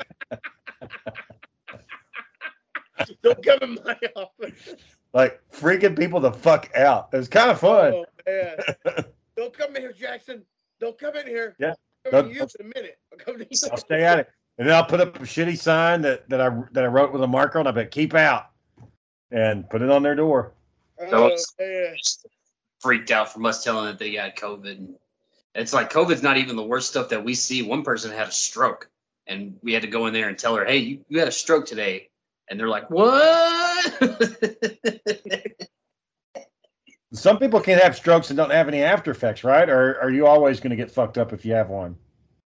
[3.22, 4.74] Don't come in my office.
[5.12, 7.10] Like freaking people the fuck out.
[7.12, 7.92] It was kind of fun.
[7.92, 8.56] Oh, man.
[9.36, 10.42] Don't come in here, Jackson.
[10.80, 11.54] Don't come in here.
[11.58, 11.74] Yeah.
[12.10, 12.98] Come to you in a minute.
[13.12, 13.68] I'll, come to you.
[13.70, 14.30] I'll stay at it.
[14.58, 17.22] And then I'll put up a shitty sign that, that I that I wrote with
[17.22, 18.50] a marker and I bet keep out
[19.30, 20.54] and put it on their door.
[21.12, 21.36] Oh,
[22.80, 24.94] freaked out from us telling that they got COVID.
[25.54, 27.62] It's like COVID's not even the worst stuff that we see.
[27.62, 28.88] One person had a stroke,
[29.26, 31.32] and we had to go in there and tell her, "Hey, you, you had a
[31.32, 32.08] stroke today,"
[32.48, 33.92] and they're like, "What?"
[37.12, 39.68] Some people can have strokes and don't have any after effects, right?
[39.68, 41.96] Or are you always going to get fucked up if you have one?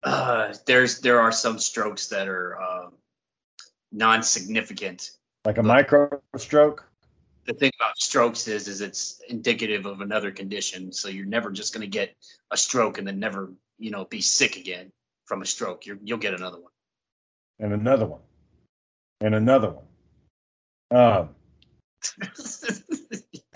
[0.07, 2.93] Uh, there's there are some strokes that are um,
[3.93, 5.11] non-significant,
[5.45, 6.89] like a micro stroke
[7.47, 10.93] the thing about strokes is is it's indicative of another condition.
[10.93, 12.15] So you're never just going to get
[12.51, 14.93] a stroke and then never you know be sick again
[15.25, 15.87] from a stroke.
[15.87, 16.73] You're, you'll get another one.
[17.59, 18.21] And another one.
[19.21, 19.75] And another
[20.91, 21.01] one.
[21.01, 21.31] Um.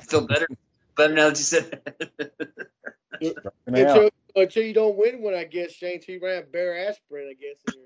[0.09, 0.47] Feel better.
[0.97, 1.81] Better now that you said
[3.67, 5.95] until, until you don't win one, I guess, Shane.
[5.95, 7.77] Until you ran Bayer aspirin, I guess.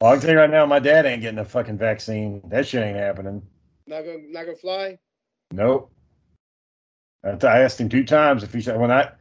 [0.00, 2.42] Well, I can tell you right now, my dad ain't getting a fucking vaccine.
[2.48, 3.42] That shit ain't happening.
[3.86, 4.98] Not gonna not gonna fly.
[5.52, 5.92] Nope.
[7.24, 9.12] I asked him two times if he said when I,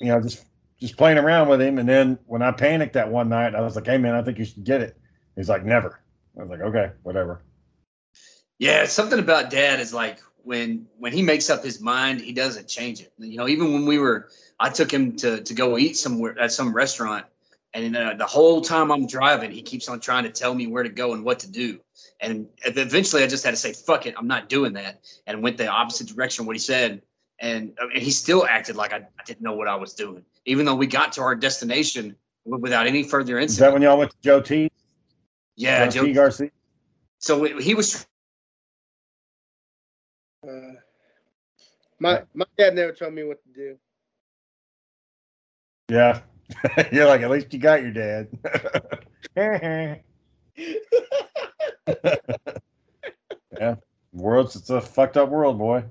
[0.00, 0.44] you know, just
[0.78, 3.76] just playing around with him, and then when I panicked that one night, I was
[3.76, 4.96] like, "Hey man, I think you should get it."
[5.36, 6.00] He's like, "Never."
[6.36, 7.42] I was like, "Okay, whatever."
[8.58, 12.68] Yeah, something about dad is like when when he makes up his mind, he doesn't
[12.68, 13.12] change it.
[13.18, 14.28] You know, even when we were,
[14.60, 17.26] I took him to to go eat somewhere at some restaurant,
[17.72, 20.82] And uh, the whole time I'm driving, he keeps on trying to tell me where
[20.84, 21.80] to go and what to do.
[22.20, 25.56] And eventually, I just had to say, "Fuck it, I'm not doing that," and went
[25.58, 27.02] the opposite direction of what he said.
[27.40, 30.24] And, uh, and he still acted like I, I didn't know what I was doing,
[30.46, 32.14] even though we got to our destination
[32.46, 33.66] w- without any further Is incident.
[33.66, 34.70] that when y'all went to Joe T?
[35.56, 36.12] yeah, Joe T.
[36.12, 36.50] Garcia.
[37.18, 38.06] so he was
[42.04, 43.78] my my dad never told me what to do.
[45.90, 46.20] Yeah.
[46.92, 48.28] You're like, at least you got your dad.
[53.58, 53.76] yeah.
[54.12, 55.84] World's it's a fucked up world, boy.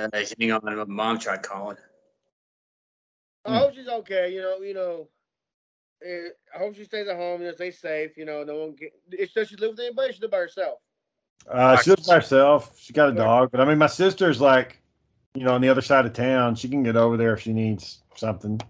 [0.00, 0.60] uh, hang on.
[0.64, 1.76] My mom tried calling.
[3.44, 4.32] I hope she's okay.
[4.32, 5.08] You know, you know.
[6.04, 8.16] eh, I hope she stays at home and stays safe.
[8.16, 8.92] You know, no one get.
[9.10, 10.12] It's does she live with anybody?
[10.14, 10.78] She live by herself.
[11.48, 12.76] Uh, she lives by herself.
[12.78, 14.80] She got a dog, but I mean, my sister's like,
[15.34, 16.54] you know, on the other side of town.
[16.54, 18.60] She can get over there if she needs something.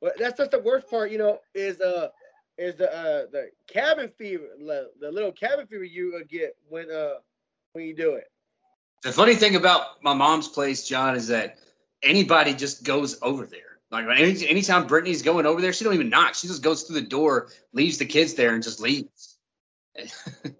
[0.00, 1.10] But that's just the worst part.
[1.10, 2.08] You know, is uh,
[2.56, 6.90] is the uh the cabin fever, the, the little cabin fever you uh, get when
[6.90, 7.14] uh
[7.72, 8.30] when you do it.
[9.02, 11.58] The funny thing about my mom's place, John, is that
[12.02, 13.78] anybody just goes over there.
[13.90, 16.34] Like any, anytime Brittany's going over there, she don't even knock.
[16.34, 19.38] She just goes through the door, leaves the kids there, and just leaves.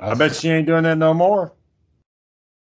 [0.00, 1.52] I bet she ain't doing that no more.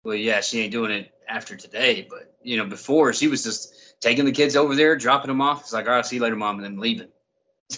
[0.05, 4.01] Well, yeah, she ain't doing it after today, but you know, before she was just
[4.01, 5.62] taking the kids over there, dropping them off.
[5.62, 7.09] It's like, all right, see you later, mom, and then leaving.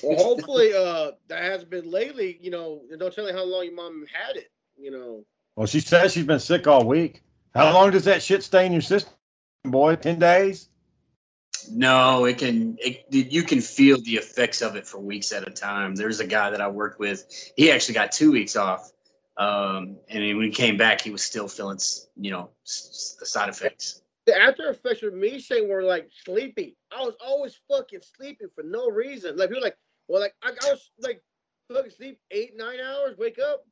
[0.02, 2.38] Well, hopefully, uh, that has been lately.
[2.40, 4.50] You know, don't tell me how long your mom had it.
[4.76, 5.24] You know,
[5.56, 7.22] Well, she says she's been sick all week.
[7.54, 9.12] How long does that shit stay in your system,
[9.64, 9.96] boy?
[9.96, 10.68] Ten days?
[11.70, 12.76] No, it can.
[12.78, 15.96] It, you can feel the effects of it for weeks at a time.
[15.96, 17.24] There's a guy that I worked with.
[17.56, 18.92] He actually got two weeks off,
[19.38, 21.78] um, and when he came back, he was still feeling,
[22.16, 24.02] you know, s- s- the side effects.
[24.26, 26.76] the after effects with me saying were like sleepy.
[26.96, 29.36] I was always fucking sleeping for no reason.
[29.36, 29.76] Like people like,
[30.08, 31.22] well, like I, I was like
[31.72, 33.64] fucking sleep eight nine hours, wake up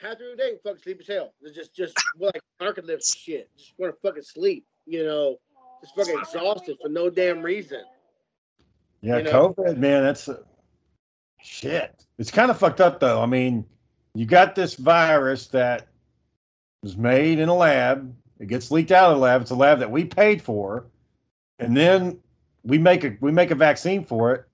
[0.00, 1.32] half through the day, fucking sleep as hell.
[1.42, 3.48] It's just just well, like narcolepsy shit.
[3.56, 4.66] Just want to fucking sleep.
[4.86, 5.36] You know,
[5.82, 7.82] just fucking exhausted for no damn reason.
[9.02, 10.40] Yeah, You know- COVID, man, that's a,
[11.40, 12.04] shit.
[12.18, 13.20] It's kind of fucked up though.
[13.22, 13.64] I mean,
[14.14, 15.88] you got this virus that
[16.82, 18.14] was made in a lab.
[18.38, 19.42] It gets leaked out of the lab.
[19.42, 20.86] It's a lab that we paid for,
[21.58, 22.18] and then
[22.64, 24.44] we make a we make a vaccine for it.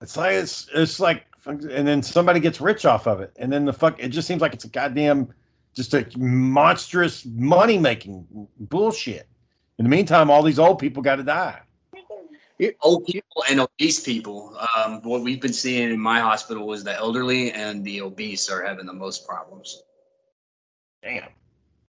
[0.00, 3.64] It's like it's it's like, and then somebody gets rich off of it, and then
[3.64, 4.00] the fuck.
[4.00, 5.32] It just seems like it's a goddamn
[5.74, 8.26] just a monstrous money making
[8.58, 9.28] bullshit.
[9.78, 11.60] In the meantime, all these old people got to die.
[12.82, 14.56] Old people and obese people.
[14.76, 18.62] Um, what we've been seeing in my hospital is the elderly and the obese are
[18.62, 19.82] having the most problems.
[21.02, 21.28] Damn.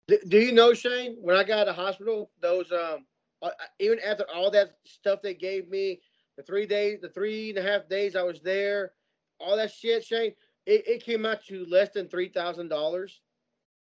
[0.08, 1.18] Do, do you know Shane?
[1.22, 3.06] When I got out of hospital, those um,
[3.42, 3.50] uh,
[3.80, 6.00] even after all that stuff they gave me,
[6.38, 8.92] the three days, the three and a half days I was there,
[9.40, 10.34] all that shit, Shane,
[10.66, 13.22] it, it came out to less than three thousand dollars,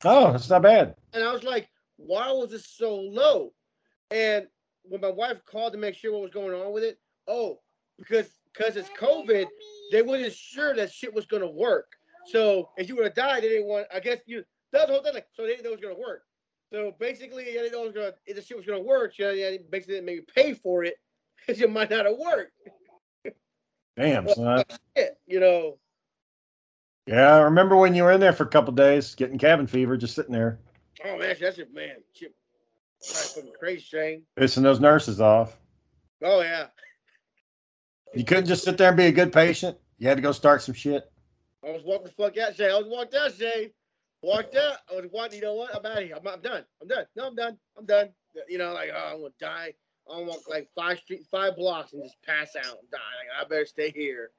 [0.05, 0.95] Oh, that's not bad.
[1.15, 3.53] and I was like, why was it so low?
[4.11, 4.47] And
[4.89, 7.61] when my wife called to make sure what was going on with it, oh,
[7.99, 9.47] because because it's COVID,
[9.93, 11.93] they wasn't sure that shit was gonna work.
[12.27, 13.87] So if you were to die, they didn't want.
[13.95, 15.15] I guess you that's the whole thing.
[15.15, 16.23] Like, so they didn't know it was gonna work.
[16.73, 18.13] So basically, yeah, they know it was gonna.
[18.27, 20.97] If the shit was gonna work, yeah, yeah, they basically didn't maybe pay for it
[21.47, 22.53] because it might not have worked.
[23.97, 24.65] Damn, son.
[24.97, 25.79] Shit, you know.
[27.07, 29.97] Yeah, I remember when you were in there for a couple days, getting cabin fever,
[29.97, 30.59] just sitting there,
[31.05, 31.97] Oh man, that's it, man.
[32.15, 32.46] Shit, that's
[33.03, 34.23] fucking crazy, Shane.
[34.39, 35.57] pissing those nurses off.
[36.23, 36.67] Oh yeah.
[38.15, 39.77] You couldn't just sit there and be a good patient.
[39.99, 41.11] You had to go start some shit.
[41.67, 42.71] I was walking the fuck out, Shay.
[42.71, 43.73] I was walked out, Shay.
[44.23, 44.79] Walked out.
[44.91, 45.39] I was walking.
[45.39, 45.75] You know what?
[45.75, 46.17] I'm out of here.
[46.17, 46.65] I'm, I'm done.
[46.81, 47.05] I'm done.
[47.17, 47.59] No, I'm done.
[47.77, 48.09] I'm done.
[48.49, 49.75] You know, like oh, I'm gonna die.
[50.09, 52.99] I'm gonna walk like five street, five blocks, and just pass out and die.
[52.99, 54.31] Like I better stay here.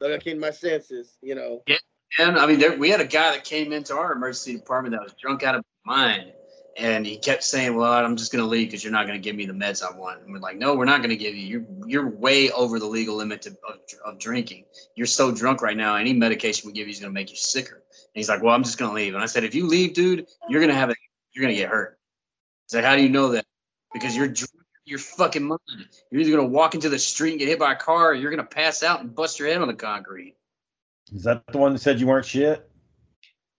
[0.00, 1.16] Like I came to my senses.
[1.22, 1.62] You know.
[1.66, 1.76] Yeah,
[2.18, 5.02] And I mean, there, we had a guy that came into our emergency department that
[5.02, 6.32] was drunk out of his mind,
[6.76, 9.22] and he kept saying, "Well, I'm just going to leave because you're not going to
[9.22, 11.34] give me the meds I want." And we're like, "No, we're not going to give
[11.34, 11.46] you.
[11.46, 14.64] You're you're way over the legal limit to, of, of drinking.
[14.96, 15.96] You're so drunk right now.
[15.96, 18.54] Any medication we give you is going to make you sicker." And he's like, "Well,
[18.54, 20.78] I'm just going to leave." And I said, "If you leave, dude, you're going to
[20.78, 20.94] have a,
[21.32, 21.98] you're going to get hurt."
[22.68, 23.44] He's like, "How do you know that?"
[23.92, 24.50] Because you're drunk.
[24.86, 25.60] Your fucking mind.
[26.10, 28.30] You're either gonna walk into the street and get hit by a car, or you're
[28.30, 30.36] gonna pass out and bust your head on the concrete.
[31.14, 32.68] Is that the one that said you weren't shit?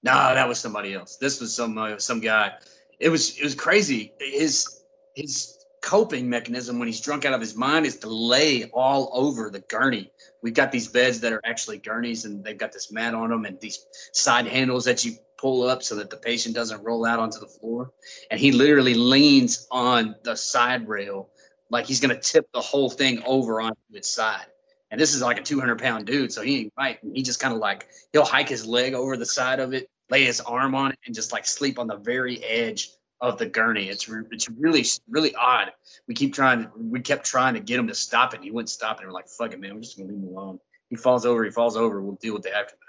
[0.04, 1.18] No, that was somebody else.
[1.18, 2.54] This was some uh, some guy.
[3.00, 4.14] It was it was crazy.
[4.20, 4.84] His
[5.16, 9.52] his coping mechanism when he's drunk out of his mind is to lay all over
[9.52, 10.10] the gurney.
[10.42, 13.46] We've got these beds that are actually gurneys, and they've got this mat on them,
[13.46, 17.20] and these side handles that you pull up so that the patient doesn't roll out
[17.20, 17.92] onto the floor.
[18.32, 21.30] And he literally leans on the side rail
[21.70, 24.46] like he's gonna tip the whole thing over onto its side.
[24.90, 27.00] And this is like a 200 pound dude, so he ain't right.
[27.14, 30.24] He just kind of like he'll hike his leg over the side of it, lay
[30.24, 32.92] his arm on it, and just like sleep on the very edge
[33.22, 33.90] of the gurney.
[33.90, 35.72] It's re- it's really really odd.
[36.08, 38.44] We keep trying to we kept trying to get him to stop it.
[38.44, 39.06] He wouldn't stop it.
[39.06, 39.76] We're like, fuck it, man.
[39.76, 40.60] We're just gonna leave him alone.
[40.90, 41.44] He falls over.
[41.44, 42.02] He falls over.
[42.02, 42.80] We'll deal with the aftermath.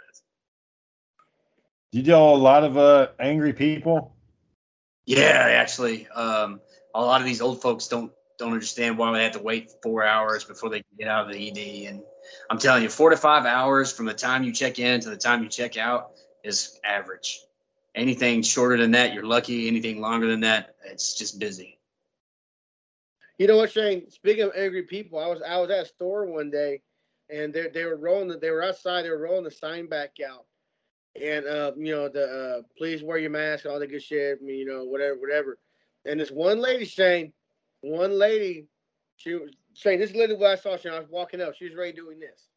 [1.93, 4.15] Did You deal with a lot of uh, angry people.
[5.07, 6.61] Yeah, actually, um,
[6.95, 10.05] a lot of these old folks don't don't understand why they have to wait four
[10.05, 11.89] hours before they can get out of the ED.
[11.89, 12.03] And
[12.51, 15.17] I'm telling you, four to five hours from the time you check in to the
[15.17, 16.11] time you check out
[16.47, 17.41] is average.
[17.95, 19.69] Anything shorter than that, you're lucky.
[19.69, 21.79] Anything longer than that, it's just busy.
[23.39, 24.11] You know what, Shane?
[24.11, 26.83] Speaking of angry people, I was I was at a store one day,
[27.31, 28.29] and they they were rolling.
[28.29, 29.03] The, they were outside.
[29.03, 30.47] They were rolling the sign back out,
[31.21, 34.39] and uh, you know the uh, please wear your mask, all that good shit.
[34.43, 35.59] You know whatever, whatever.
[36.07, 37.33] And this one lady, Shane,
[37.81, 38.67] one lady,
[39.17, 41.75] she was saying, this lady what I saw, Shane, I was walking up, she was
[41.75, 42.49] ready doing this.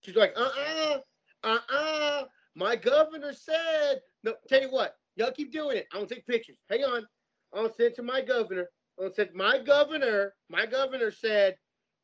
[0.00, 0.98] She's like, uh-uh,
[1.42, 2.24] uh-uh,
[2.54, 5.86] my governor said, no, tell you what, y'all keep doing it.
[5.92, 6.56] I'm gonna take pictures.
[6.70, 7.06] Hang on.
[7.52, 8.68] I'm gonna send it to my governor.
[8.98, 11.56] I'm gonna send my governor, my governor said,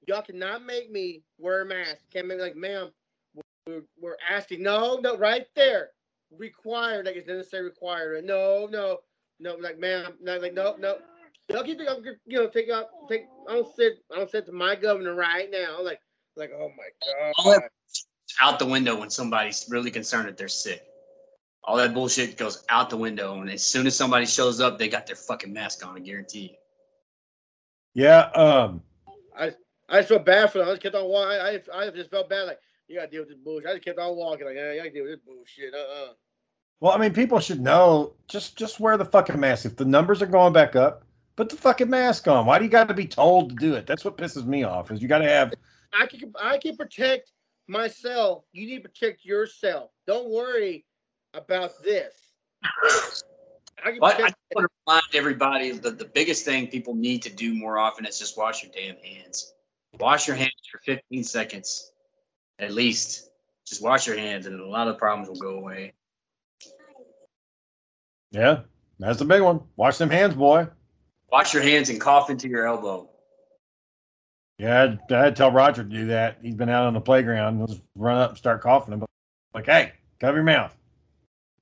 [0.06, 1.98] y'all cannot make me wear a mask.
[2.12, 2.90] Can't make me like, ma'am,
[3.66, 4.62] we're, we're asking.
[4.62, 5.90] No, no, right there.
[6.36, 8.24] Required, like it's necessary required.
[8.24, 8.98] No, no,
[9.40, 10.98] no, like ma'am, no, like no, no.
[11.48, 13.22] Y'all keep, you know, take out, take.
[13.48, 15.82] I don't sit, I don't sit to my governor right now.
[15.82, 16.00] Like,
[16.36, 17.62] like, oh my god.
[18.40, 20.82] Out the window when somebody's really concerned that they're sick.
[21.64, 24.88] All that bullshit goes out the window, and as soon as somebody shows up, they
[24.88, 25.96] got their fucking mask on.
[25.96, 26.56] I guarantee
[27.94, 28.02] you.
[28.02, 28.30] Yeah.
[28.34, 28.82] Um.
[29.36, 29.52] I
[29.88, 30.68] I just felt bad for them.
[30.68, 31.38] I just kept on walking.
[31.40, 32.44] I I, I just felt bad.
[32.44, 32.58] Like
[32.88, 33.68] you gotta deal with this bullshit.
[33.68, 34.46] I just kept on walking.
[34.46, 35.74] Like yeah, you gotta deal with this bullshit.
[35.74, 36.12] Uh uh
[36.80, 38.14] Well, I mean, people should know.
[38.28, 39.66] Just just wear the fucking mask.
[39.66, 41.04] If the numbers are going back up,
[41.40, 42.44] Put the fucking mask on.
[42.44, 43.86] Why do you got to be told to do it?
[43.86, 44.90] That's what pisses me off.
[44.90, 45.54] Is you got to have.
[45.98, 47.32] I can I can protect
[47.70, 48.44] myself.
[48.52, 49.90] You need to protect yourself.
[50.06, 50.84] Don't worry
[51.34, 52.14] about this.
[53.82, 57.54] I, well, I want to remind everybody that the biggest thing people need to do
[57.54, 59.54] more often is just wash your damn hands.
[59.98, 61.92] Wash your hands for 15 seconds,
[62.58, 63.30] at least.
[63.66, 65.94] Just wash your hands, and a lot of problems will go away.
[68.32, 68.60] Yeah,
[68.98, 69.60] that's the big one.
[69.76, 70.68] Wash them hands, boy.
[71.32, 73.09] Wash your hands and cough into your elbow.
[74.60, 76.36] Yeah, I'd, I'd tell Roger to do that.
[76.42, 77.60] He's been out on the playground.
[77.60, 78.92] Let's run up and start coughing.
[78.92, 79.06] Him.
[79.54, 80.76] Like, hey, cover your mouth.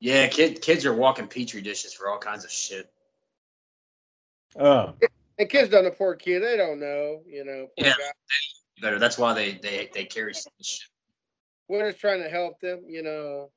[0.01, 2.91] Yeah, kid, kids are walking petri dishes for all kinds of shit.
[4.59, 4.63] Uh.
[4.91, 4.95] Oh.
[5.39, 6.43] And kids don't know poor kid.
[6.43, 7.69] They don't know, you know.
[7.77, 7.95] Yeah,
[8.83, 8.99] better.
[8.99, 10.89] That's why they they they carry shit.
[11.69, 13.51] We're just trying to help them, you know.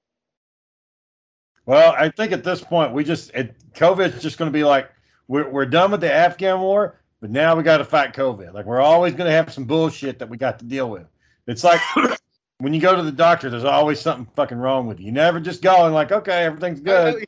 [1.66, 4.92] Well, I think at this point we just it, COVID's just going to be like
[5.28, 8.54] we're, we're done with the Afghan war, but now we got to fight COVID.
[8.54, 11.08] Like we're always going to have some bullshit that we got to deal with.
[11.48, 11.80] It's like
[12.58, 15.06] when you go to the doctor, there's always something fucking wrong with you.
[15.06, 17.26] You never just go and like, okay, everything's good.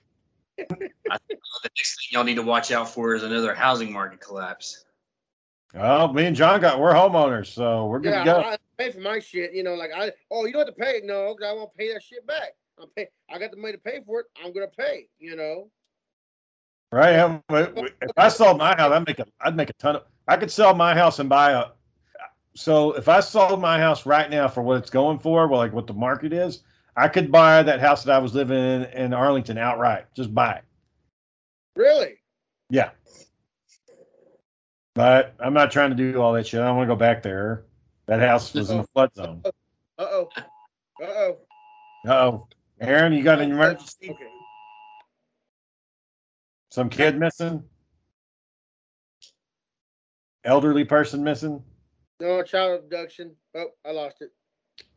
[0.59, 0.65] I
[1.27, 4.85] think the next thing y'all need to watch out for is another housing market collapse.
[5.75, 8.39] Oh, me and John got we're homeowners, so we're good yeah, to go.
[8.41, 9.73] I pay for my shit, you know.
[9.73, 11.01] Like I, oh, you don't have to pay.
[11.03, 12.53] No, I won't pay that shit back.
[12.79, 13.07] I'm pay.
[13.31, 14.27] I got the money to pay for it.
[14.43, 15.07] I'm gonna pay.
[15.17, 15.71] You know.
[16.93, 17.41] Right.
[17.49, 20.51] If I sold my house, I'd make a I'd make a ton of I could
[20.51, 21.65] sell my house and buy a
[22.55, 25.73] so if I sold my house right now for what it's going for, well, like
[25.73, 26.61] what the market is,
[26.95, 30.05] I could buy that house that I was living in in Arlington outright.
[30.15, 30.63] Just buy it.
[31.75, 32.19] Really?
[32.69, 32.91] Yeah.
[34.93, 36.61] But I'm not trying to do all that shit.
[36.61, 37.63] I don't want to go back there.
[38.05, 39.41] That house was in a flood zone.
[39.45, 39.51] Uh
[39.97, 40.29] oh.
[41.01, 41.37] Uh oh.
[42.07, 42.47] Uh oh.
[42.79, 44.11] Aaron, you got an emergency?
[44.11, 44.32] Okay.
[46.73, 47.63] Some kid missing?
[50.43, 51.61] Elderly person missing?
[52.19, 53.35] No, child abduction.
[53.55, 54.31] Oh, I lost it.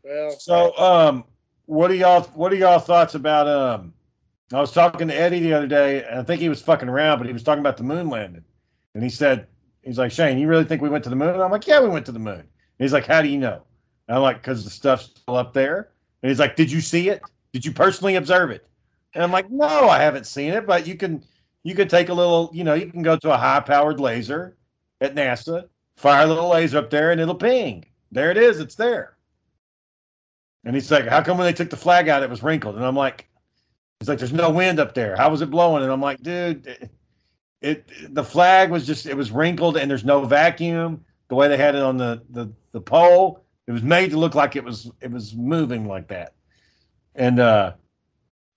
[0.03, 0.31] Well.
[0.31, 1.24] So, um,
[1.66, 2.22] what are y'all?
[2.35, 3.47] What are y'all thoughts about?
[3.47, 3.93] Um,
[4.55, 7.18] I was talking to Eddie the other day, and I think he was fucking around,
[7.18, 8.45] but he was talking about the moon landing,
[8.95, 9.47] and he said,
[9.83, 11.35] he's like, Shane, you really think we went to the moon?
[11.35, 12.41] And I'm like, yeah, we went to the moon.
[12.41, 12.49] And
[12.79, 13.61] he's like, how do you know?
[14.09, 15.91] And I'm like, because the stuff's still up there.
[16.22, 17.22] And he's like, did you see it?
[17.53, 18.66] Did you personally observe it?
[19.12, 21.22] And I'm like, no, I haven't seen it, but you can
[21.66, 24.56] you could take a little, you know, you can go to a high powered laser
[25.00, 27.84] at NASA, fire a little laser up there, and it'll ping.
[28.12, 28.60] There it is.
[28.60, 29.16] It's there.
[30.64, 32.76] And he's like, How come when they took the flag out, it was wrinkled?
[32.76, 33.28] And I'm like,
[33.98, 35.16] He's like, There's no wind up there.
[35.16, 35.82] How was it blowing?
[35.82, 36.88] And I'm like, Dude, it,
[37.60, 41.04] it the flag was just, it was wrinkled and there's no vacuum.
[41.26, 44.36] The way they had it on the, the, the pole, it was made to look
[44.36, 46.34] like it was, it was moving like that.
[47.16, 47.72] And, uh,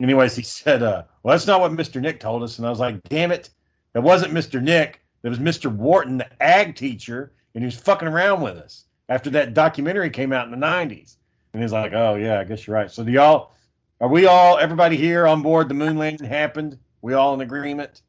[0.02, 2.02] anyways, he said, uh, well, that's not what Mr.
[2.02, 2.58] Nick told us.
[2.58, 3.50] And I was like, damn it.
[3.96, 4.62] It wasn't Mr.
[4.62, 5.02] Nick.
[5.24, 5.74] It was Mr.
[5.74, 8.86] Wharton, the ag teacher, and he was fucking around with us.
[9.10, 11.18] after that documentary came out in the '90s.
[11.54, 13.54] And he's like, "Oh yeah, I guess you're right." So do y'all?
[14.00, 15.68] Are we all everybody here on board?
[15.68, 16.78] The moon landing happened.
[17.02, 18.04] We all in agreement?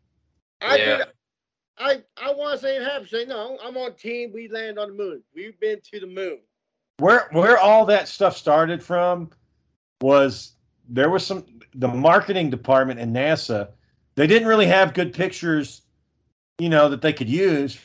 [0.61, 0.97] I Yeah.
[0.99, 1.07] did,
[1.79, 3.09] I I want to say it happened.
[3.09, 4.31] Say no, I'm on team.
[4.35, 5.23] We land on the moon.
[5.35, 6.41] We've been to the moon.
[6.99, 9.31] where where all that stuff started from
[10.03, 10.53] was
[10.89, 13.69] there was some the marketing department in NASA
[14.17, 15.83] they didn't really have good pictures
[16.59, 17.79] you know that they could use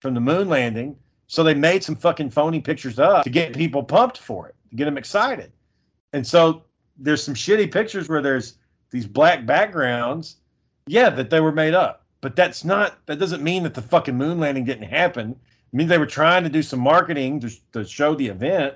[0.00, 0.96] from the moon landing.
[1.26, 4.76] So they made some fucking phony pictures up to get people pumped for it to
[4.76, 5.52] get them excited.
[6.12, 6.64] And so
[6.96, 8.54] there's some shitty pictures where there's
[8.90, 10.36] these black backgrounds
[10.86, 12.04] yeah that they were made up.
[12.20, 15.36] But that's not that doesn't mean that the fucking moon landing didn't happen.
[15.72, 18.74] I mean, they were trying to do some marketing to, to show the event,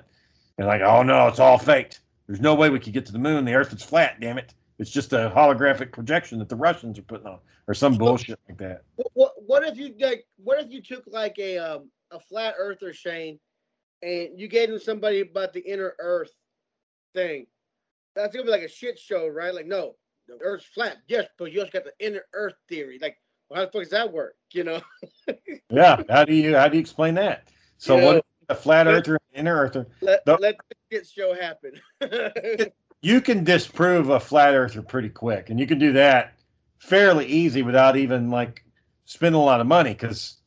[0.59, 2.01] and like, oh no, it's all faked.
[2.27, 3.45] There's no way we could get to the moon.
[3.45, 4.19] The Earth is flat.
[4.19, 4.53] Damn it!
[4.79, 8.57] It's just a holographic projection that the Russians are putting on, or some bullshit like
[8.59, 8.83] that.
[8.95, 10.25] What, what what if you like?
[10.37, 13.39] What if you took like a um a flat earther Shane,
[14.01, 16.31] and you gave him somebody about the inner Earth
[17.13, 17.45] thing?
[18.15, 19.53] That's gonna be like a shit show, right?
[19.53, 19.95] Like, no,
[20.27, 20.97] the Earth's flat.
[21.07, 22.99] Yes, but you also got the inner Earth theory.
[23.01, 23.17] Like,
[23.49, 24.35] well, how the fuck does that work?
[24.53, 24.81] You know?
[25.69, 26.03] Yeah.
[26.09, 27.47] How do you how do you explain that?
[27.77, 29.87] So You what know, if a flat earther, inner earther?
[30.01, 31.73] Let The- let the shit show happen.
[33.01, 36.35] You can disprove a flat earther pretty quick, and you can do that
[36.79, 38.63] fairly easy without even like
[39.05, 40.37] spending a lot of money because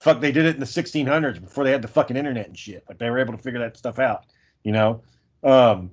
[0.00, 2.84] fuck they did it in the 1600s before they had the fucking internet and shit
[2.88, 4.24] like they were able to figure that stuff out
[4.64, 5.02] you know
[5.42, 5.90] um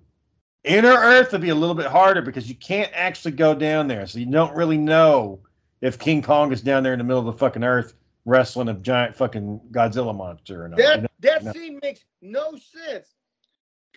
[0.64, 4.06] inner earth would be a little bit harder because you can't actually go down there
[4.08, 5.40] so you don't really know
[5.82, 7.94] if king kong is down there in the middle of the fucking earth
[8.26, 11.07] wrestling a giant fucking godzilla monster or not That?
[11.20, 11.52] That no.
[11.54, 13.08] scene makes no sense.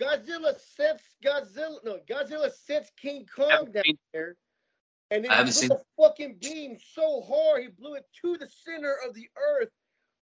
[0.00, 4.36] Godzilla sets Godzilla no Godzilla sets King Kong down seen- there,
[5.10, 8.06] and then I he haven't blew seen- a fucking beam so hard he blew it
[8.22, 9.68] to the center of the earth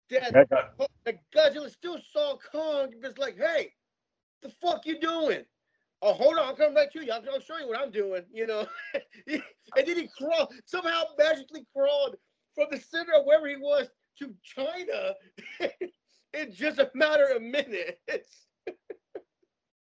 [0.10, 3.74] that That got- the Godzilla still saw Kong and was like, "Hey,
[4.42, 5.46] the fuck you doing?"
[6.02, 7.12] Oh, hold on, I'll come right to you.
[7.12, 8.26] I'll, I'll show you what I'm doing.
[8.34, 8.68] You know,
[9.28, 9.42] and
[9.76, 12.18] then he crawled somehow magically crawled
[12.56, 13.88] from the center of wherever he was
[14.20, 15.14] to China
[16.34, 18.46] in just a matter of minutes.
[18.68, 18.72] a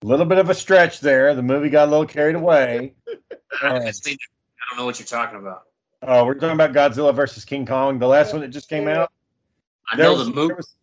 [0.04, 2.94] little bit of a stretch there the movie got a little carried away
[3.64, 4.20] I haven't seen it.
[4.22, 5.64] I don't know what you're talking about.
[6.04, 9.12] oh we're talking about godzilla versus king kong the last one that just came out
[9.92, 10.76] I There know was- the movie was-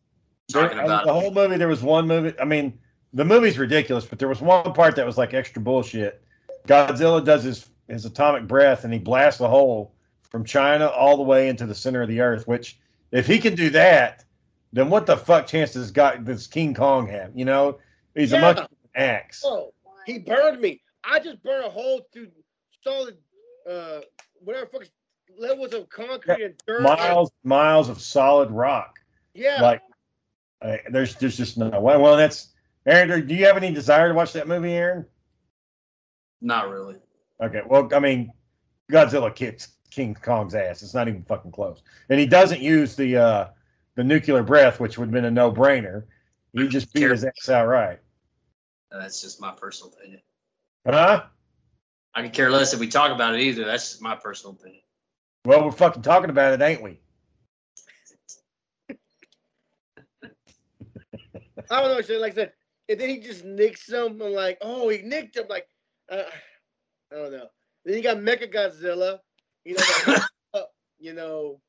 [0.49, 1.07] you're talking There- about.
[1.07, 1.57] the whole movie.
[1.57, 2.33] There was one movie.
[2.41, 2.79] I mean,
[3.13, 6.23] the movie's ridiculous, but there was one part that was like extra bullshit.
[6.69, 9.93] Godzilla does his his atomic breath and he blasts a hole
[10.23, 12.47] from China all the way into the center of the earth.
[12.47, 12.79] Which,
[13.11, 14.25] if he can do that,
[14.77, 17.33] then what the fuck chance does God does King Kong have?
[17.35, 17.79] You know,
[18.15, 18.41] he's a Yeah.
[18.43, 19.43] monkey with an axe.
[19.45, 19.73] Oh,
[20.05, 20.83] he burned me.
[21.03, 22.31] I just burned a hole through
[22.85, 23.17] solid,
[23.69, 24.01] uh,
[24.41, 24.89] whatever fucking
[25.39, 26.83] levels of concrete and dirt.
[26.83, 28.99] Miles miles of solid rock.
[29.35, 29.63] Yeah.
[29.63, 29.83] Like,
[30.63, 31.97] uh, there's there's just no way.
[31.97, 32.53] Well, that's
[32.87, 33.27] Aaron.
[33.27, 35.07] Do you have any desire to watch that movie, Aaron?
[36.41, 36.97] Not really.
[37.41, 38.33] Okay, well, I mean,
[38.91, 40.83] Godzilla kicks King Kong's ass.
[40.83, 41.83] It's not even fucking close.
[42.09, 43.49] And he doesn't use the uh
[43.97, 46.05] the nuclear breath, which would have been a no brainer.
[46.53, 47.99] He just beat his ass outright.
[48.91, 50.21] That's just my personal opinion.
[50.87, 51.25] Huh?
[52.15, 53.65] I could care less if we talk about it either.
[53.65, 54.83] That's just my personal opinion.
[55.45, 56.99] Well, we're fucking talking about it, ain't we?
[61.71, 62.01] I don't know.
[62.01, 62.53] Shit, like I said,
[62.89, 64.21] and then he just nicks him.
[64.23, 65.47] I'm like, oh, he nicked him.
[65.49, 65.67] Like,
[66.11, 66.23] uh,
[67.13, 67.49] I don't know.
[67.85, 69.19] Then you got Mecha Godzilla.
[69.67, 70.23] You know, like,
[70.55, 70.61] uh,
[71.01, 71.61] you know.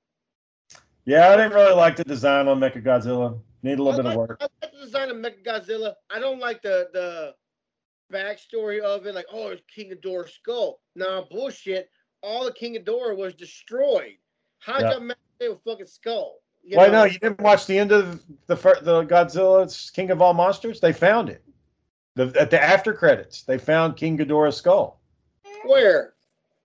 [1.07, 3.39] Yeah, I didn't really like the design on Mechagodzilla.
[3.63, 4.37] Need a little I bit of work.
[4.41, 5.93] I like the design of Mecha Godzilla.
[6.09, 7.33] I don't like the the
[8.13, 9.15] backstory of it.
[9.15, 10.81] Like, oh, it's King Ghidorah's skull.
[10.95, 11.89] Nah, bullshit.
[12.21, 14.17] All the King Ghidorah was destroyed.
[14.59, 14.91] How'd Yeah.
[14.91, 16.41] y'all make a fucking skull?
[16.61, 16.91] You Why know?
[16.91, 17.03] no?
[17.05, 20.81] You didn't watch the end of the the Godzilla's King of All Monsters?
[20.81, 21.41] They found it.
[22.15, 24.99] The, at the after credits, they found King Ghidorah's skull.
[25.63, 26.15] Where?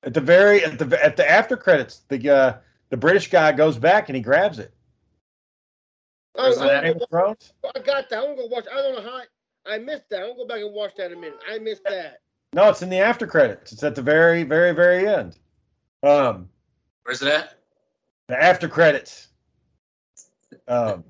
[0.02, 2.56] At the very at the at the after credits, the uh,
[2.92, 4.70] the British guy goes back and he grabs it.
[6.38, 6.84] I, Where's I, that?
[6.84, 7.52] Game of Thrones?
[7.64, 8.18] I got that.
[8.18, 8.66] I'm gonna go watch.
[8.70, 9.22] I don't know how.
[9.66, 10.20] I, I missed that.
[10.20, 11.38] I'm gonna go back and watch that in a minute.
[11.50, 12.20] I missed that.
[12.52, 13.72] No, it's in the after credits.
[13.72, 15.38] It's at the very, very, very end.
[16.02, 16.50] Um,
[17.04, 17.54] Where's it at?
[18.28, 19.28] the after credits.
[20.68, 21.02] Um,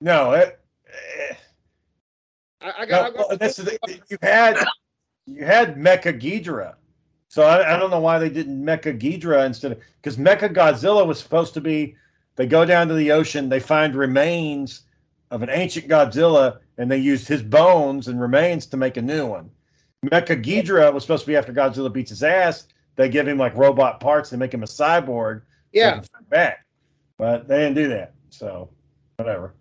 [0.00, 0.58] no, it,
[2.60, 3.04] I, I no, got.
[3.04, 3.78] I well, got this is the-
[4.10, 4.58] you had
[5.26, 6.74] you had Mecha Ghidorah,
[7.32, 11.06] so I, I don't know why they didn't Mecha Ghidorah instead of because Mecha Godzilla
[11.06, 11.96] was supposed to be.
[12.36, 14.82] They go down to the ocean, they find remains
[15.30, 19.26] of an ancient Godzilla, and they used his bones and remains to make a new
[19.26, 19.50] one.
[20.04, 22.66] Mecha Ghidorah was supposed to be after Godzilla beats his ass.
[22.96, 24.28] They give him like robot parts.
[24.28, 25.40] They make him a cyborg.
[25.72, 25.94] yeah.
[25.94, 26.66] fight back,
[27.16, 28.12] but they didn't do that.
[28.28, 28.68] So
[29.16, 29.54] whatever.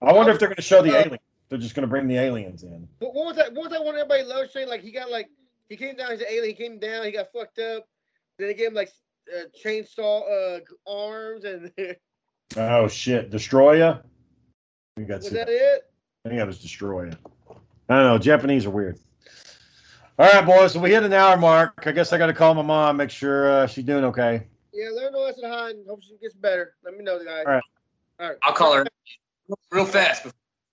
[0.00, 1.18] I wonder if they're going to show the uh, alien.
[1.48, 2.88] They're just going to bring the aliens in.
[2.98, 3.52] What, what was that?
[3.52, 4.68] What was that one everybody loves saying?
[4.68, 5.28] Like he got like
[5.72, 6.10] he came down.
[6.10, 6.54] He's an alien.
[6.56, 7.04] He came down.
[7.04, 7.86] He got fucked up.
[8.38, 8.90] Then they gave him like
[9.34, 11.72] uh, chainsaw uh, arms and
[12.56, 14.02] Oh shit, Destroyer.
[14.02, 15.46] I think that's was it.
[15.46, 15.90] that it?
[16.24, 17.12] I think that was Destroyer.
[17.88, 18.18] I don't know.
[18.18, 18.98] Japanese are weird.
[20.18, 20.74] All right, boys.
[20.74, 21.72] So we hit an hour mark.
[21.86, 24.46] I guess I got to call my mom, make sure uh, she's doing okay.
[24.74, 26.74] Yeah, let her know I said hi and hope she gets better.
[26.84, 27.44] Let me know, guys.
[27.46, 27.62] All right.
[28.20, 28.36] All right.
[28.42, 28.86] I'll call her
[29.70, 30.26] real fast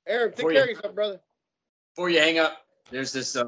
[0.07, 1.19] Aaron, take care you- of yourself, brother.
[1.95, 2.65] before you hang up.
[2.91, 3.45] There's this uh,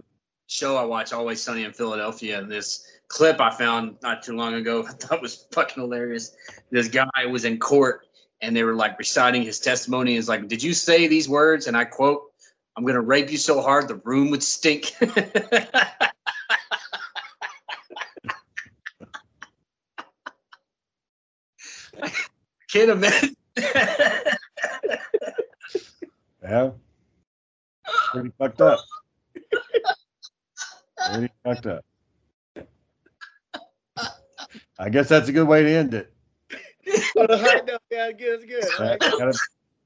[0.52, 2.44] show I watch, Always Sunny in Philadelphia.
[2.44, 6.36] This clip I found not too long ago, I thought was fucking hilarious.
[6.70, 8.08] This guy was in court
[8.42, 10.16] and they were like reciting his testimony.
[10.18, 11.68] Is like, did you say these words?
[11.68, 12.24] And I quote,
[12.76, 14.92] "I'm gonna rape you so hard the room would stink."
[22.72, 23.36] Can't imagine.
[26.44, 26.72] Yeah.
[28.12, 28.80] Pretty fucked up.
[31.10, 31.86] Pretty fucked up.
[34.80, 36.12] I guess that's a good way to end it.
[37.18, 38.66] On a high note, yeah, good, it's good.
[38.80, 39.00] Right.
[39.00, 39.38] gotta-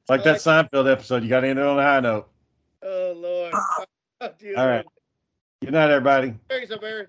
[0.08, 2.30] like that Seinfeld episode, you got to end it on a high note.
[2.84, 3.54] Oh Lord.
[4.56, 4.86] All right.
[5.62, 6.36] Good night, everybody.
[6.50, 7.08] Care Aaron.